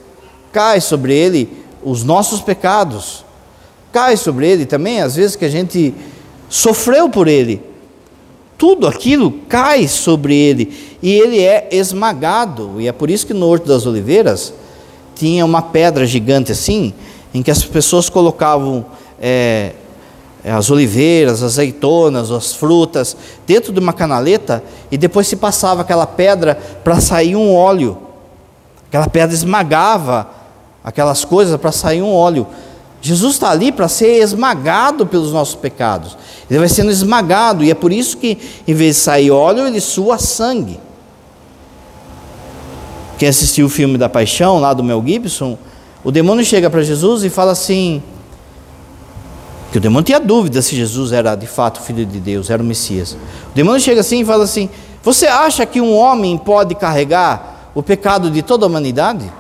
[0.51, 3.23] cai sobre ele os nossos pecados,
[3.93, 5.95] cai sobre ele também às vezes que a gente
[6.51, 7.63] sofreu por ele.
[8.59, 13.47] Tudo aquilo cai sobre ele e ele é esmagado, e é por isso que no
[13.47, 14.53] Horto das Oliveiras
[15.15, 16.93] tinha uma pedra gigante assim,
[17.33, 18.85] em que as pessoas colocavam
[19.19, 19.73] é,
[20.45, 26.07] as oliveiras, as azeitonas, as frutas, dentro de uma canaleta e depois se passava aquela
[26.07, 27.97] pedra para sair um óleo.
[28.89, 30.29] Aquela pedra esmagava
[30.83, 32.47] aquelas coisas para sair um óleo.
[33.03, 36.17] Jesus está ali para ser esmagado pelos nossos pecados.
[36.51, 38.37] Ele vai sendo esmagado e é por isso que,
[38.67, 40.79] em vez de sair óleo, ele sua sangue.
[43.19, 45.57] Quem assistiu o filme da Paixão, lá do Mel Gibson,
[46.05, 48.03] o demônio chega para Jesus e fala assim:
[49.71, 52.67] que o demônio tinha dúvida se Jesus era de fato filho de Deus, era o
[52.67, 53.13] Messias.
[53.13, 54.69] O demônio chega assim e fala assim:
[55.03, 59.31] Você acha que um homem pode carregar o pecado de toda a humanidade?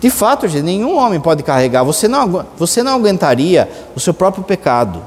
[0.00, 1.82] De fato, gente, nenhum homem pode carregar.
[1.82, 5.02] Você não, você não aguentaria o seu próprio pecado.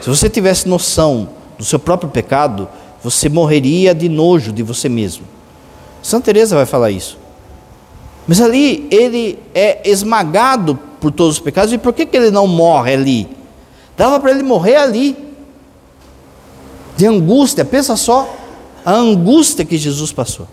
[0.00, 2.68] Se você tivesse noção do seu próprio pecado,
[3.02, 5.24] você morreria de nojo de você mesmo.
[6.02, 7.18] Santa Teresa vai falar isso.
[8.26, 12.46] Mas ali ele é esmagado por todos os pecados, e por que, que ele não
[12.46, 13.28] morre ali?
[13.96, 15.16] Dava para ele morrer ali,
[16.96, 18.34] de angústia, pensa só
[18.84, 20.46] a angústia que Jesus passou.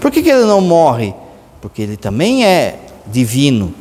[0.00, 1.14] Por que, que ele não morre?
[1.60, 3.74] Porque ele também é divino,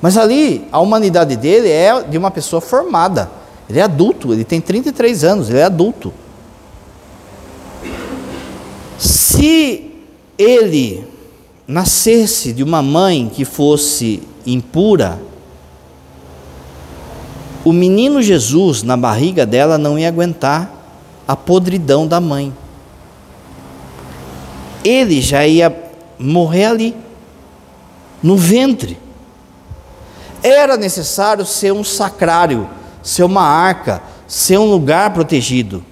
[0.00, 3.30] mas ali a humanidade dele é de uma pessoa formada,
[3.68, 6.12] ele é adulto, ele tem 33 anos, ele é adulto.
[8.98, 9.90] Se
[10.38, 11.06] ele
[11.66, 15.18] nascesse de uma mãe que fosse impura,
[17.64, 20.70] o menino Jesus na barriga dela não ia aguentar
[21.26, 22.52] a podridão da mãe.
[24.84, 25.74] Ele já ia
[26.18, 26.96] morrer ali,
[28.24, 28.98] no ventre.
[30.42, 32.68] Era necessário ser um sacrário,
[33.02, 35.84] ser uma arca, ser um lugar protegido.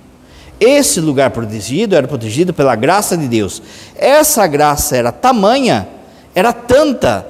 [0.58, 3.62] Esse lugar protegido era protegido pela graça de Deus.
[3.94, 5.86] Essa graça era tamanha,
[6.34, 7.26] era tanta,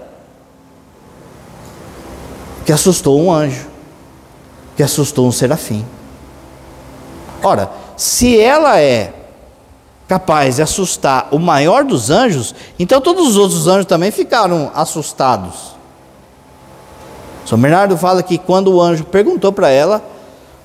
[2.65, 3.67] que assustou um anjo,
[4.77, 5.85] que assustou um serafim.
[7.43, 9.13] Ora, se ela é
[10.13, 15.75] capaz de assustar o maior dos anjos, então todos os outros anjos também ficaram assustados.
[17.47, 20.05] São Bernardo fala que quando o anjo perguntou para ela,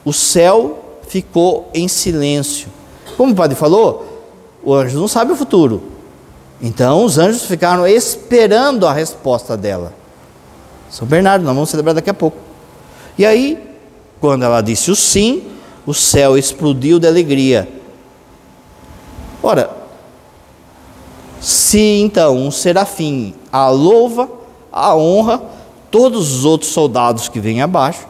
[0.04, 2.68] o céu ficou em silêncio.
[3.16, 4.22] Como o padre falou,
[4.62, 5.82] o anjo não sabe o futuro.
[6.62, 9.94] Então os anjos ficaram esperando a resposta dela.
[10.90, 12.36] São Bernardo, nós vamos celebrar daqui a pouco.
[13.18, 13.58] E aí,
[14.20, 15.44] quando ela disse o sim,
[15.86, 17.77] o céu explodiu de alegria
[19.48, 19.70] Ora,
[21.40, 24.30] se então um serafim a louva,
[24.70, 25.42] a honra,
[25.90, 28.06] todos os outros soldados que vêm abaixo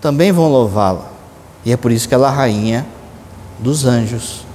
[0.00, 1.10] também vão louvá-la.
[1.62, 2.86] E é por isso que ela é rainha
[3.58, 4.46] dos anjos.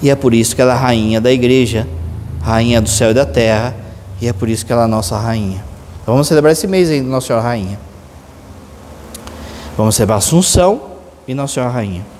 [0.00, 1.86] E é por isso que ela é rainha da igreja,
[2.40, 3.76] rainha do céu e da terra,
[4.22, 5.62] e é por isso que ela é nossa rainha.
[6.00, 7.78] Então vamos celebrar esse mês ainda Nossa Senhora Rainha.
[9.76, 10.80] Vamos celebrar Assunção
[11.28, 12.13] e Nossa Senhora Rainha.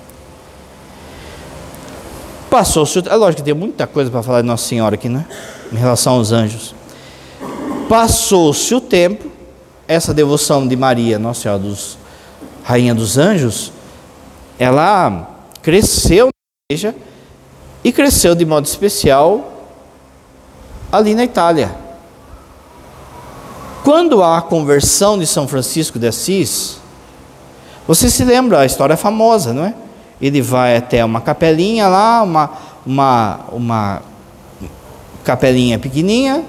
[2.55, 3.01] Passou-se.
[3.09, 5.27] É lógico que tem muita coisa para falar de Nossa Senhora aqui, né?
[5.73, 6.73] Em relação aos anjos.
[7.89, 9.29] Passou-se o tempo,
[9.89, 11.99] essa devoção de Maria, Nossa Senhora dos
[12.63, 13.73] Rainha dos Anjos,
[14.57, 15.31] ela
[15.63, 16.31] cresceu na
[16.71, 16.95] igreja
[17.83, 19.53] e cresceu de modo especial
[20.93, 21.75] ali na Itália.
[23.83, 26.79] Quando há a conversão de São Francisco de Assis,
[27.85, 29.75] você se lembra, a história é famosa, não é?
[30.27, 32.51] Ele vai até uma capelinha lá, uma,
[32.87, 34.03] uma, uma
[35.23, 36.43] capelinha pequenininha.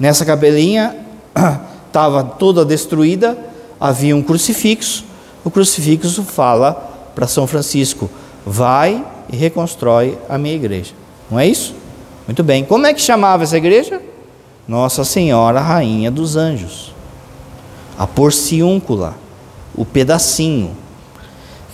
[0.00, 0.96] Nessa capelinha
[1.86, 3.36] estava toda destruída,
[3.78, 5.04] havia um crucifixo.
[5.44, 6.72] O crucifixo fala
[7.14, 8.08] para São Francisco:
[8.46, 10.94] vai e reconstrói a minha igreja.
[11.30, 11.74] Não é isso?
[12.26, 12.64] Muito bem.
[12.64, 14.00] Como é que chamava essa igreja?
[14.66, 16.94] Nossa Senhora Rainha dos Anjos.
[17.98, 19.16] A porciúncula,
[19.74, 20.81] o pedacinho.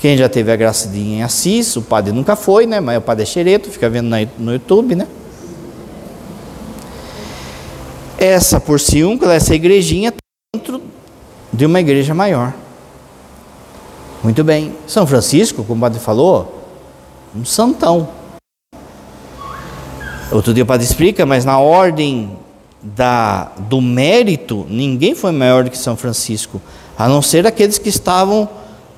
[0.00, 2.78] Quem já teve a graça de ir em Assis, o padre nunca foi, né?
[2.78, 5.08] Mas o padre é xereto, fica vendo no YouTube, né?
[8.16, 10.12] Essa porciúncula, essa igrejinha
[10.54, 10.80] dentro
[11.52, 12.54] de uma igreja maior.
[14.22, 14.72] Muito bem.
[14.86, 16.64] São Francisco, como o padre falou,
[17.34, 18.08] um santão.
[20.30, 22.38] Outro dia o padre explica, mas na ordem
[22.82, 26.60] da, do mérito, ninguém foi maior do que São Francisco,
[26.96, 28.48] a não ser aqueles que estavam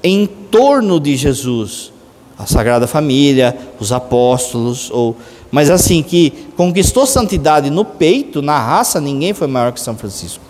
[0.02, 1.92] em torno de Jesus,
[2.38, 5.16] a Sagrada Família, os apóstolos, ou
[5.50, 10.44] mas assim que conquistou santidade no peito, na raça, ninguém foi maior que São Francisco.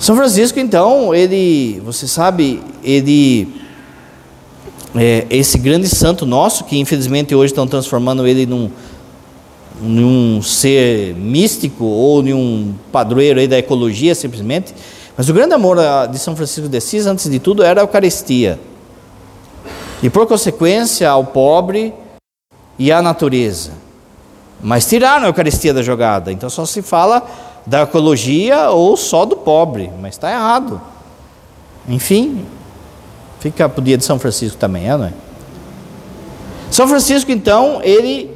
[0.00, 3.48] São Francisco, então, ele, você sabe, ele
[4.94, 8.70] é, esse grande santo nosso, que infelizmente hoje estão transformando ele num,
[9.80, 14.74] num ser místico ou num padroeiro aí da ecologia, simplesmente,
[15.16, 15.78] mas o grande amor
[16.10, 18.58] de São Francisco de Assis, antes de tudo, era a Eucaristia.
[20.02, 21.94] E por consequência, ao pobre
[22.78, 23.72] e à natureza.
[24.60, 26.32] Mas tiraram a Eucaristia da jogada.
[26.32, 27.22] Então só se fala
[27.66, 29.90] da ecologia ou só do pobre.
[30.00, 30.80] Mas está errado.
[31.88, 32.44] Enfim,
[33.40, 35.12] fica para o dia de São Francisco também, é, não é?
[36.70, 38.34] São Francisco, então, ele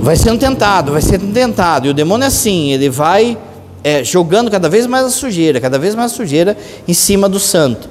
[0.00, 1.86] vai sendo tentado, vai sendo tentado.
[1.86, 3.38] E o demônio é assim, ele vai
[3.82, 7.38] é, jogando cada vez mais a sujeira, cada vez mais a sujeira em cima do
[7.38, 7.88] santo.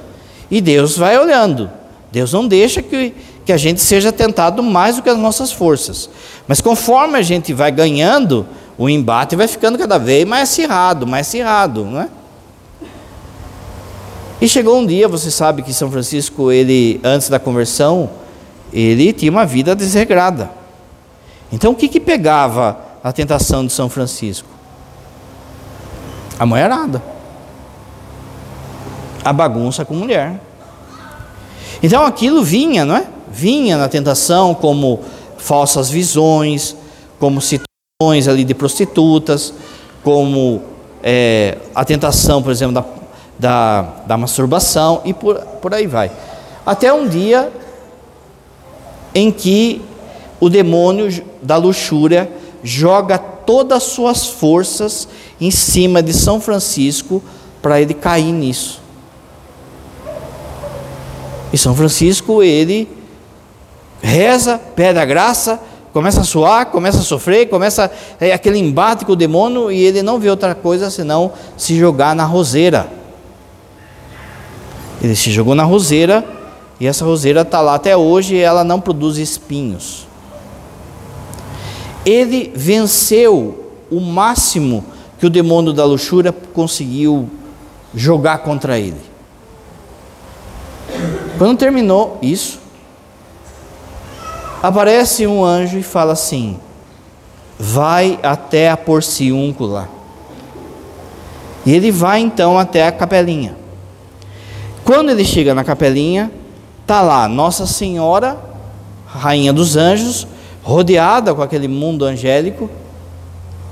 [0.50, 1.70] E Deus vai olhando.
[2.12, 6.08] Deus não deixa que, que a gente seja tentado mais do que as nossas forças.
[6.46, 8.46] Mas conforme a gente vai ganhando,
[8.78, 12.08] o embate vai ficando cada vez mais acirrado, mais acirrado, não é?
[14.40, 18.10] E chegou um dia, você sabe que São Francisco, ele antes da conversão,
[18.72, 20.50] ele tinha uma vida desregrada.
[21.50, 24.55] Então o que que pegava a tentação de São Francisco?
[26.38, 27.02] A mulherada.
[29.24, 30.40] A bagunça com mulher.
[31.82, 33.06] Então aquilo vinha, não é?
[33.30, 35.00] Vinha na tentação como
[35.36, 36.76] falsas visões,
[37.18, 39.52] como situações ali de prostitutas,
[40.02, 40.62] como
[41.02, 42.84] é, a tentação, por exemplo, da,
[43.38, 46.10] da, da masturbação e por, por aí vai.
[46.64, 47.52] Até um dia
[49.14, 49.82] em que
[50.40, 52.30] o demônio da luxúria
[52.62, 55.08] joga todas as suas forças
[55.40, 57.22] em cima de São Francisco
[57.62, 58.80] para ele cair nisso.
[61.52, 62.88] E São Francisco, ele
[64.02, 65.58] reza, pede a graça,
[65.92, 67.90] começa a suar, começa a sofrer, começa
[68.20, 72.14] é, aquele embate com o demônio e ele não vê outra coisa senão se jogar
[72.14, 72.88] na roseira.
[75.02, 76.24] Ele se jogou na roseira
[76.78, 80.05] e essa roseira está lá até hoje e ela não produz espinhos.
[82.06, 84.84] Ele venceu o máximo
[85.18, 87.28] que o demônio da luxúria conseguiu
[87.92, 89.00] jogar contra ele.
[91.36, 92.60] Quando terminou isso,
[94.62, 96.58] aparece um anjo e fala assim:
[97.58, 99.88] Vai até a porciúncula.
[101.64, 103.56] E ele vai então até a capelinha.
[104.84, 106.30] Quando ele chega na capelinha,
[106.86, 108.38] tá lá Nossa Senhora,
[109.04, 110.28] Rainha dos Anjos,
[110.66, 112.68] rodeada com aquele mundo angélico,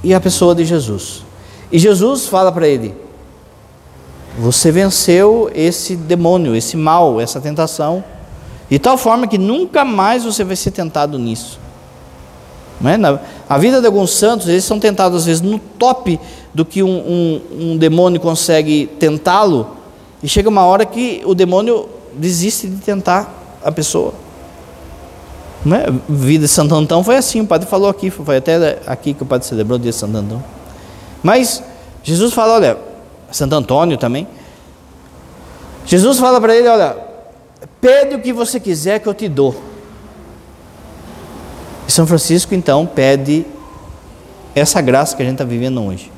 [0.01, 1.25] e a pessoa de Jesus.
[1.73, 2.95] E Jesus fala para ele:
[4.39, 8.05] Você venceu esse demônio, esse mal, essa tentação,
[8.71, 11.59] de tal forma que nunca mais você vai ser tentado nisso.
[12.81, 12.97] Não é?
[12.97, 13.19] Na,
[13.49, 16.21] a vida de alguns santos, eles são tentados às vezes no top
[16.53, 17.43] do que um, um,
[17.73, 19.67] um demônio consegue tentá-lo,
[20.23, 24.24] e chega uma hora que o demônio desiste de tentar a pessoa.
[25.65, 25.87] Não é?
[26.09, 29.27] Vida de Santo Antão foi assim, o padre falou aqui, foi até aqui que o
[29.27, 30.45] padre celebrou o dia de Santo Antão.
[31.23, 31.63] Mas
[32.03, 32.79] Jesus fala, olha,
[33.33, 34.29] Santo Antônio também.
[35.87, 36.97] Jesus fala para ele, olha,
[37.81, 39.55] pede o que você quiser que eu te dou.
[41.89, 43.47] E São Francisco então pede
[44.55, 46.11] essa graça que a gente está vivendo hoje.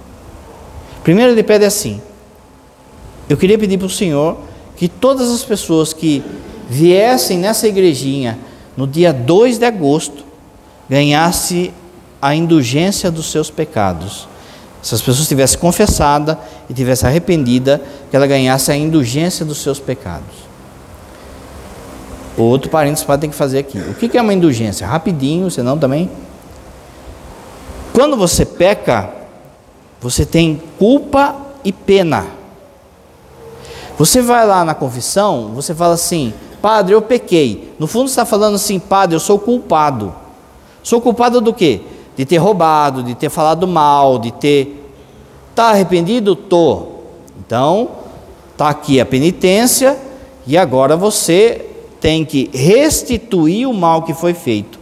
[1.02, 2.00] Primeiro ele pede assim:
[3.28, 4.38] eu queria pedir para o Senhor
[4.76, 6.22] que todas as pessoas que
[6.68, 8.38] viessem nessa igrejinha
[8.76, 10.24] no dia 2 de agosto
[10.88, 11.72] ganhasse
[12.20, 14.28] a indulgência dos seus pecados.
[14.82, 19.80] Se as pessoas tivessem confessada e tivessem arrependida, que ela ganhasse a indulgência dos seus
[19.80, 20.46] pecados.
[22.36, 23.78] Outro parênteses para ter que fazer aqui.
[23.78, 24.86] O que é uma indulgência?
[24.86, 26.10] Rapidinho, senão também.
[27.92, 29.10] Quando você peca,
[30.00, 32.26] você tem culpa e pena.
[33.98, 36.34] Você vai lá na confissão, você fala assim,
[36.66, 37.72] padre, eu pequei.
[37.78, 40.12] No fundo está falando assim, padre, eu sou culpado.
[40.82, 41.80] Sou culpado do quê?
[42.16, 44.90] De ter roubado, de ter falado mal, de ter.
[45.50, 46.34] Está arrependido?
[46.34, 46.88] Tô.
[47.38, 47.90] Então,
[48.50, 49.96] está aqui a penitência
[50.44, 54.76] e agora você tem que restituir o mal que foi feito.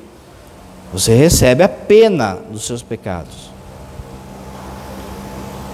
[0.91, 3.51] Você recebe a pena dos seus pecados.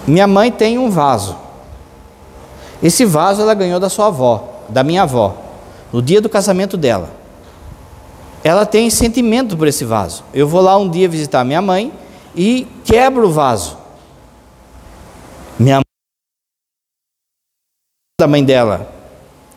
[0.05, 1.37] Minha mãe tem um vaso.
[2.83, 5.50] Esse vaso ela ganhou da sua avó, da minha avó,
[5.91, 7.09] no dia do casamento dela.
[8.43, 10.23] Ela tem sentimento por esse vaso.
[10.33, 11.91] Eu vou lá um dia visitar minha mãe
[12.35, 13.77] e quebro o vaso.
[15.59, 15.83] Minha mãe
[18.19, 18.91] da mãe dela.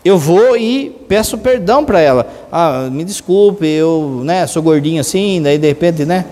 [0.04, 2.30] Eu vou e peço perdão para ela.
[2.52, 6.26] Ah, me desculpe, eu, né, sou gordinho assim, daí de repente, né?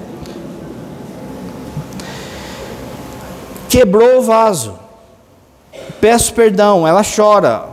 [3.71, 4.83] Quebrou o vaso
[6.03, 7.65] peço perdão, ela chora.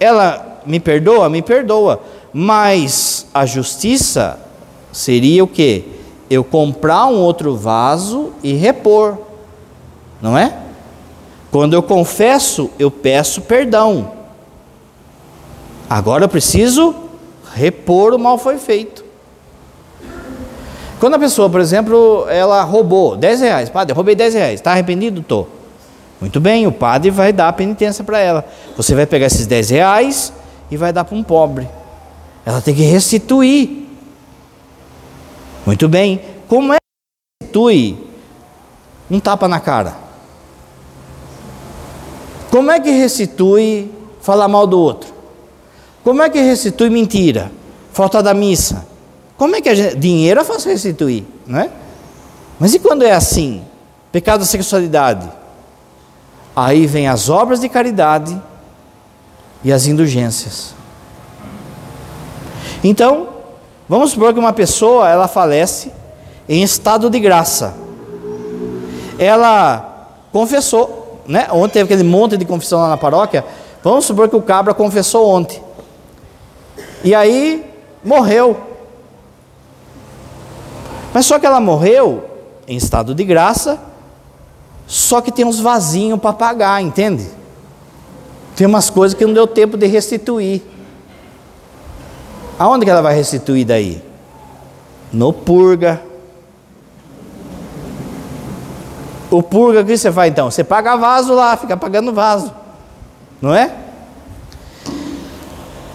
[0.00, 1.28] Ela me perdoa?
[1.28, 2.00] Me perdoa.
[2.32, 4.38] Mas a justiça
[4.92, 5.84] seria o que?
[6.30, 9.18] Eu comprar um outro vaso e repor.
[10.20, 10.56] Não é?
[11.50, 14.12] Quando eu confesso, eu peço perdão.
[15.88, 16.94] Agora eu preciso
[17.54, 19.04] repor o mal foi feito.
[21.00, 25.20] Quando a pessoa, por exemplo, ela roubou 10 reais, padre, roubei 10 reais, está arrependido?
[25.20, 25.48] Estou.
[26.20, 28.44] Muito bem, o padre vai dar a penitência para ela.
[28.76, 30.32] Você vai pegar esses 10 reais
[30.70, 31.68] e vai dar para um pobre.
[32.44, 33.88] Ela tem que restituir.
[35.66, 36.20] Muito bem.
[36.48, 37.98] Como é que restitui
[39.10, 39.96] um tapa na cara?
[42.50, 45.12] Como é que restitui falar mal do outro?
[46.02, 47.52] Como é que restitui mentira?
[47.92, 48.86] Falta da missa?
[49.36, 49.96] Como é que a gente...
[49.96, 51.70] dinheiro é fácil restituir, não é?
[52.58, 53.62] Mas e quando é assim?
[54.10, 55.30] Pecado da sexualidade?
[56.56, 58.40] Aí vem as obras de caridade
[59.64, 60.74] e as indulgências.
[62.82, 63.28] Então,
[63.88, 65.92] vamos supor que uma pessoa ela falece
[66.48, 67.74] em estado de graça.
[69.18, 71.48] Ela confessou, né?
[71.50, 73.44] Ontem teve aquele monte de confissão lá na paróquia.
[73.82, 75.62] Vamos supor que o cabra confessou ontem.
[77.02, 77.68] E aí
[78.04, 78.56] morreu.
[81.12, 82.24] Mas só que ela morreu
[82.66, 83.80] em estado de graça
[84.88, 87.28] só que tem uns vasinhos para pagar, entende?
[88.58, 90.62] Tem umas coisas que não deu tempo de restituir.
[92.58, 94.02] Aonde que ela vai restituir daí?
[95.12, 96.02] No purga.
[99.30, 100.50] O purga, o que você faz então?
[100.50, 102.52] Você paga vaso lá, fica pagando vaso.
[103.40, 103.72] Não é?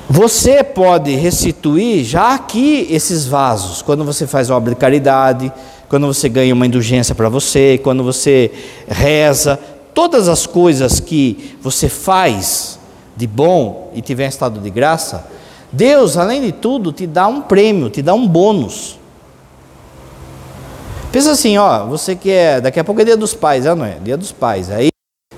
[0.09, 5.51] Você pode restituir já aqui esses vasos, quando você faz obra de caridade,
[5.89, 8.49] quando você ganha uma indulgência para você, quando você
[8.87, 9.59] reza,
[9.93, 12.79] todas as coisas que você faz
[13.15, 15.27] de bom e tiver estado de graça,
[15.71, 18.99] Deus, além de tudo, te dá um prêmio, te dá um bônus.
[21.11, 23.85] Pensa assim, ó, você que é, daqui a pouco é dia dos pais, é, não
[23.85, 23.97] é?
[24.03, 24.71] Dia dos pais.
[24.71, 24.89] Aí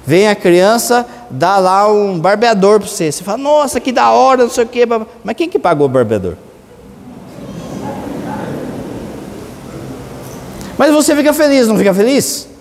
[0.06, 3.12] vem a criança, dá lá um barbeador para você.
[3.12, 4.86] Você fala, nossa, que da hora, não sei o quê.
[5.24, 6.36] Mas quem que pagou o barbeador?
[10.78, 12.55] Mas você fica feliz, não fica feliz?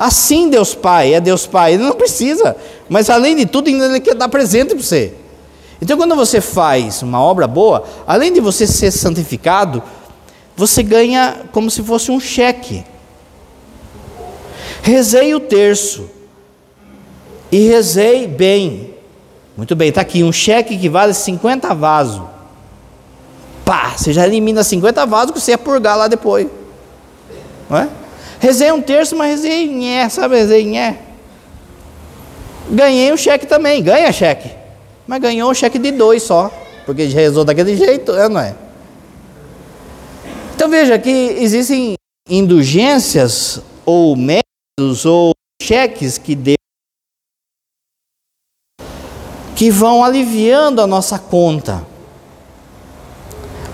[0.00, 2.56] Assim Deus Pai, é Deus Pai, Ele não precisa,
[2.88, 5.12] mas além de tudo, ainda Ele quer dar presente para você.
[5.82, 9.82] Então, quando você faz uma obra boa, além de você ser santificado,
[10.56, 12.82] você ganha como se fosse um cheque.
[14.82, 16.08] Rezei o terço
[17.52, 18.94] e rezei bem.
[19.54, 22.22] Muito bem, está aqui um cheque que vale 50 vasos.
[23.66, 26.46] Pá, você já elimina 50 vasos que você ia purgar lá depois.
[27.68, 27.88] Não é?
[28.38, 30.36] Rezei um terço, mas rezei nhé, sabe?
[30.36, 30.98] Rezei nhé.
[32.70, 34.50] Ganhei um cheque também, ganha cheque.
[35.06, 36.50] Mas ganhou um cheque de dois só,
[36.86, 38.54] porque rezou daquele jeito, é, não é?
[40.54, 41.94] Então veja que existem
[42.28, 46.60] indulgências ou métodos ou cheques que Deus
[49.60, 51.86] que vão aliviando a nossa conta.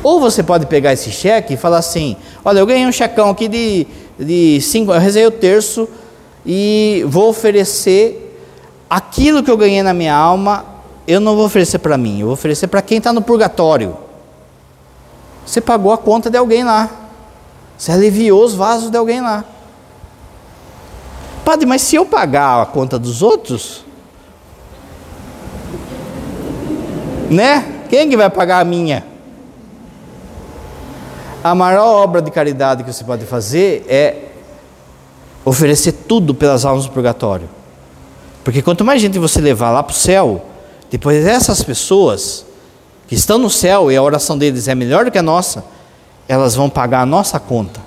[0.03, 3.47] Ou você pode pegar esse cheque e falar assim: olha, eu ganhei um checão aqui
[3.47, 3.86] de,
[4.19, 5.89] de cinco, eu rezei o terço
[6.45, 8.41] e vou oferecer
[8.89, 10.64] aquilo que eu ganhei na minha alma,
[11.07, 13.97] eu não vou oferecer para mim, eu vou oferecer para quem está no purgatório.
[15.45, 16.91] Você pagou a conta de alguém lá,
[17.77, 19.45] você aliviou os vasos de alguém lá.
[21.45, 23.85] Padre, mas se eu pagar a conta dos outros,
[27.31, 27.73] né?
[27.89, 29.16] Quem que vai pagar a minha?
[31.47, 34.16] A maior obra de caridade que você pode fazer é
[35.44, 37.49] oferecer tudo pelas almas do purgatório.
[38.42, 40.44] Porque quanto mais gente você levar lá para o céu,
[40.90, 42.44] depois essas pessoas
[43.07, 45.64] que estão no céu e a oração deles é melhor do que a nossa,
[46.26, 47.80] elas vão pagar a nossa conta.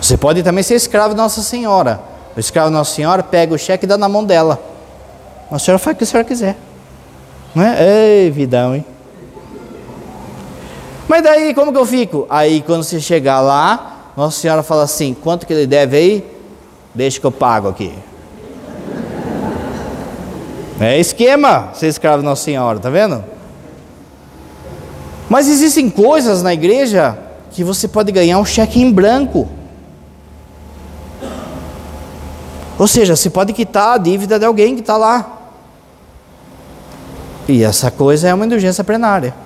[0.00, 1.98] Você pode também ser escravo de Nossa Senhora.
[2.36, 4.60] O escravo de Nossa Senhora pega o cheque e dá na mão dela.
[5.50, 6.56] Nossa Senhora faz o que a senhora quiser.
[7.52, 8.22] Não é?
[8.22, 8.84] Ei, vidão, hein?
[11.08, 12.26] Mas daí como que eu fico?
[12.28, 16.30] Aí quando você chegar lá, Nossa Senhora fala assim: quanto que ele deve aí?
[16.94, 17.92] Deixa que eu pago aqui.
[20.80, 23.24] É esquema ser escravo de Nossa Senhora, tá vendo?
[25.28, 27.18] Mas existem coisas na igreja
[27.50, 29.48] que você pode ganhar um cheque em branco.
[32.78, 35.32] Ou seja, você pode quitar a dívida de alguém que está lá.
[37.48, 39.45] E essa coisa é uma indulgência plenária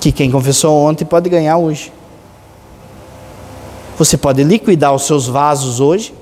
[0.00, 1.92] que quem confessou ontem pode ganhar hoje.
[3.98, 6.14] Você pode liquidar os seus vasos hoje.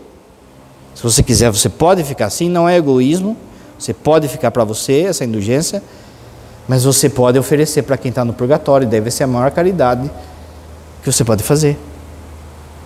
[0.94, 3.36] Se você quiser, você pode ficar assim, não é egoísmo.
[3.78, 5.82] Você pode ficar para você essa indulgência,
[6.66, 10.10] mas você pode oferecer para quem está no purgatório, deve ser a maior caridade
[11.02, 11.78] que você pode fazer.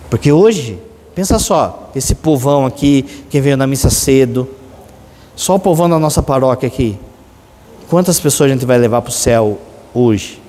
[0.09, 0.77] Porque hoje,
[1.15, 4.49] pensa só, esse povão aqui, quem veio na missa cedo,
[5.33, 6.99] só o povão da nossa paróquia aqui,
[7.89, 9.57] quantas pessoas a gente vai levar para o céu
[9.93, 10.40] hoje?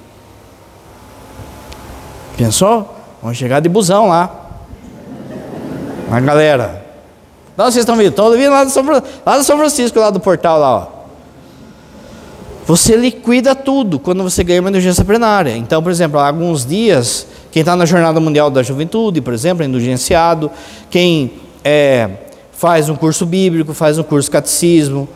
[2.37, 2.97] Pensou?
[3.21, 4.31] Vamos chegar de busão lá.
[6.11, 6.85] A galera.
[7.57, 8.09] Não, vocês estão vindo?
[8.09, 8.85] Estão vindo lá do, São,
[9.25, 10.87] lá do São Francisco, lá do portal lá, ó.
[12.67, 15.57] Você liquida tudo quando você ganha uma indulgência plenária.
[15.57, 19.63] Então, por exemplo, há alguns dias, quem está na Jornada Mundial da Juventude, por exemplo,
[19.63, 20.51] é indulgenciado.
[20.89, 21.33] Quem
[21.65, 22.09] é,
[22.53, 25.09] faz um curso bíblico, faz um curso catecismo,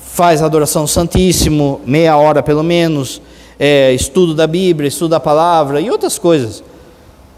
[0.00, 3.22] faz adoração santíssimo, meia hora pelo menos
[3.58, 6.62] é, estudo da Bíblia, estudo da palavra e outras coisas.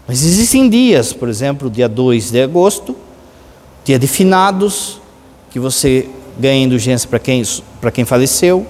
[0.07, 2.95] Mas existem dias, por exemplo, dia 2 de agosto,
[3.83, 5.01] dia de finados,
[5.49, 6.07] que você
[6.39, 7.43] ganha indulgência para quem,
[7.81, 8.65] para quem faleceu.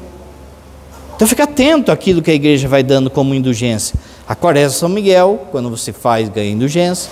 [1.15, 3.99] Então fica atento àquilo que a igreja vai dando como indulgência.
[4.27, 7.11] A quaresma São Miguel, quando você faz, ganha indulgência.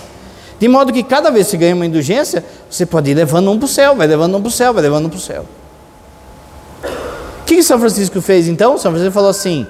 [0.58, 3.58] De modo que cada vez que você ganha uma indulgência, você pode ir levando um
[3.58, 5.44] para o céu, vai levando um para o céu, vai levando um para o céu.
[7.42, 8.78] O que São Francisco fez então?
[8.78, 9.66] São Francisco falou assim: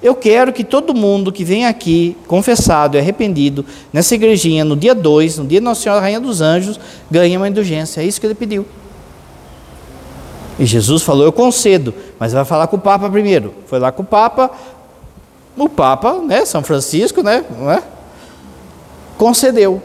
[0.00, 4.94] eu quero que todo mundo que vem aqui, confessado e arrependido, nessa igrejinha, no dia
[4.94, 6.78] 2, no dia Nossa Senhora Rainha dos Anjos,
[7.10, 8.00] ganhe uma indulgência.
[8.00, 8.64] É isso que ele pediu.
[10.56, 13.52] E Jesus falou: Eu concedo, mas vai falar com o Papa primeiro.
[13.66, 14.52] Foi lá com o Papa,
[15.56, 17.82] o Papa, né, São Francisco, né, é?
[19.16, 19.82] concedeu.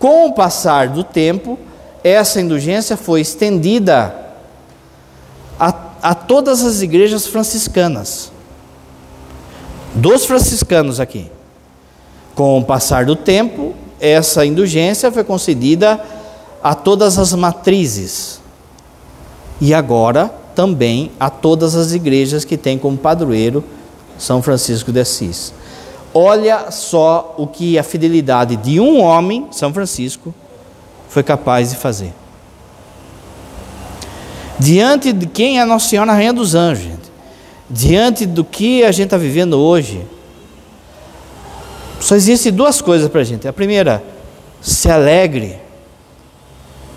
[0.00, 1.56] Com o passar do tempo,
[2.02, 4.12] essa indulgência foi estendida
[5.60, 8.31] a, a todas as igrejas franciscanas
[9.94, 11.30] dos franciscanos aqui.
[12.34, 16.02] Com o passar do tempo, essa indulgência foi concedida
[16.62, 18.40] a todas as matrizes
[19.60, 23.62] e agora também a todas as igrejas que têm como padroeiro
[24.18, 25.52] São Francisco de Assis.
[26.14, 30.34] Olha só o que a fidelidade de um homem, São Francisco,
[31.08, 32.12] foi capaz de fazer.
[34.58, 37.11] Diante de quem é Nossa Senhora Rainha dos Anjos, gente.
[37.72, 40.06] Diante do que a gente está vivendo hoje,
[41.98, 43.48] só existem duas coisas para a gente.
[43.48, 44.04] A primeira,
[44.60, 45.58] se alegre,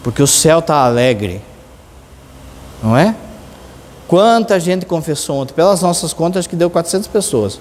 [0.03, 1.41] porque o céu está alegre,
[2.84, 3.15] não é?
[4.07, 5.53] Quanta gente confessou ontem?
[5.53, 7.59] Pelas nossas contas, acho que deu 400 pessoas.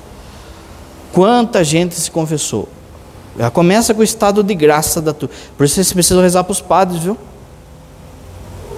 [1.13, 2.69] Quanta gente se confessou?
[3.39, 5.31] Já começa com o estado de graça da tua.
[5.57, 7.17] Por isso você precisa rezar para os padres, viu?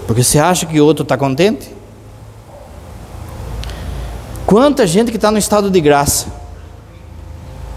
[0.06, 1.75] Porque você acha que o outro está contente?
[4.46, 6.28] Quanta gente que está no estado de graça.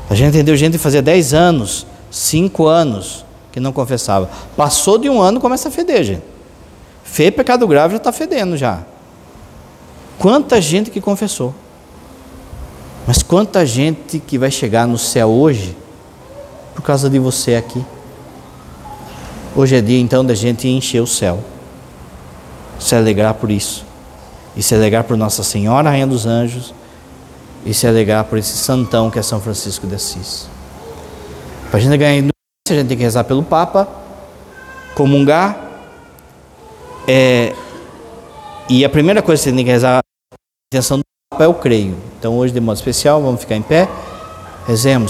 [0.07, 4.29] A gente entendeu gente que fazia 10 anos, 5 anos que não confessava.
[4.55, 6.23] Passou de um ano começa a feder, gente.
[7.03, 8.83] Fê pecado grave já está fedendo já.
[10.19, 11.55] Quanta gente que confessou.
[13.07, 15.75] Mas quanta gente que vai chegar no céu hoje
[16.75, 17.83] por causa de você aqui.
[19.55, 21.39] Hoje é dia então da gente encher o céu.
[22.79, 23.88] Se alegrar por isso.
[24.59, 26.73] E se alegrar por Nossa Senhora, Rainha dos Anjos.
[27.65, 30.49] E se alegrar por esse santão que é São Francisco de Assis.
[31.69, 32.29] Para a gente ganhar
[32.69, 33.87] a gente tem que rezar pelo Papa,
[34.93, 35.57] comungar.
[37.07, 37.55] É,
[38.69, 40.35] e a primeira coisa que você tem que rezar, a
[40.73, 41.95] intenção do Papa é o creio.
[42.19, 43.87] Então hoje, de modo especial, vamos ficar em pé.
[44.67, 45.07] Rezemos.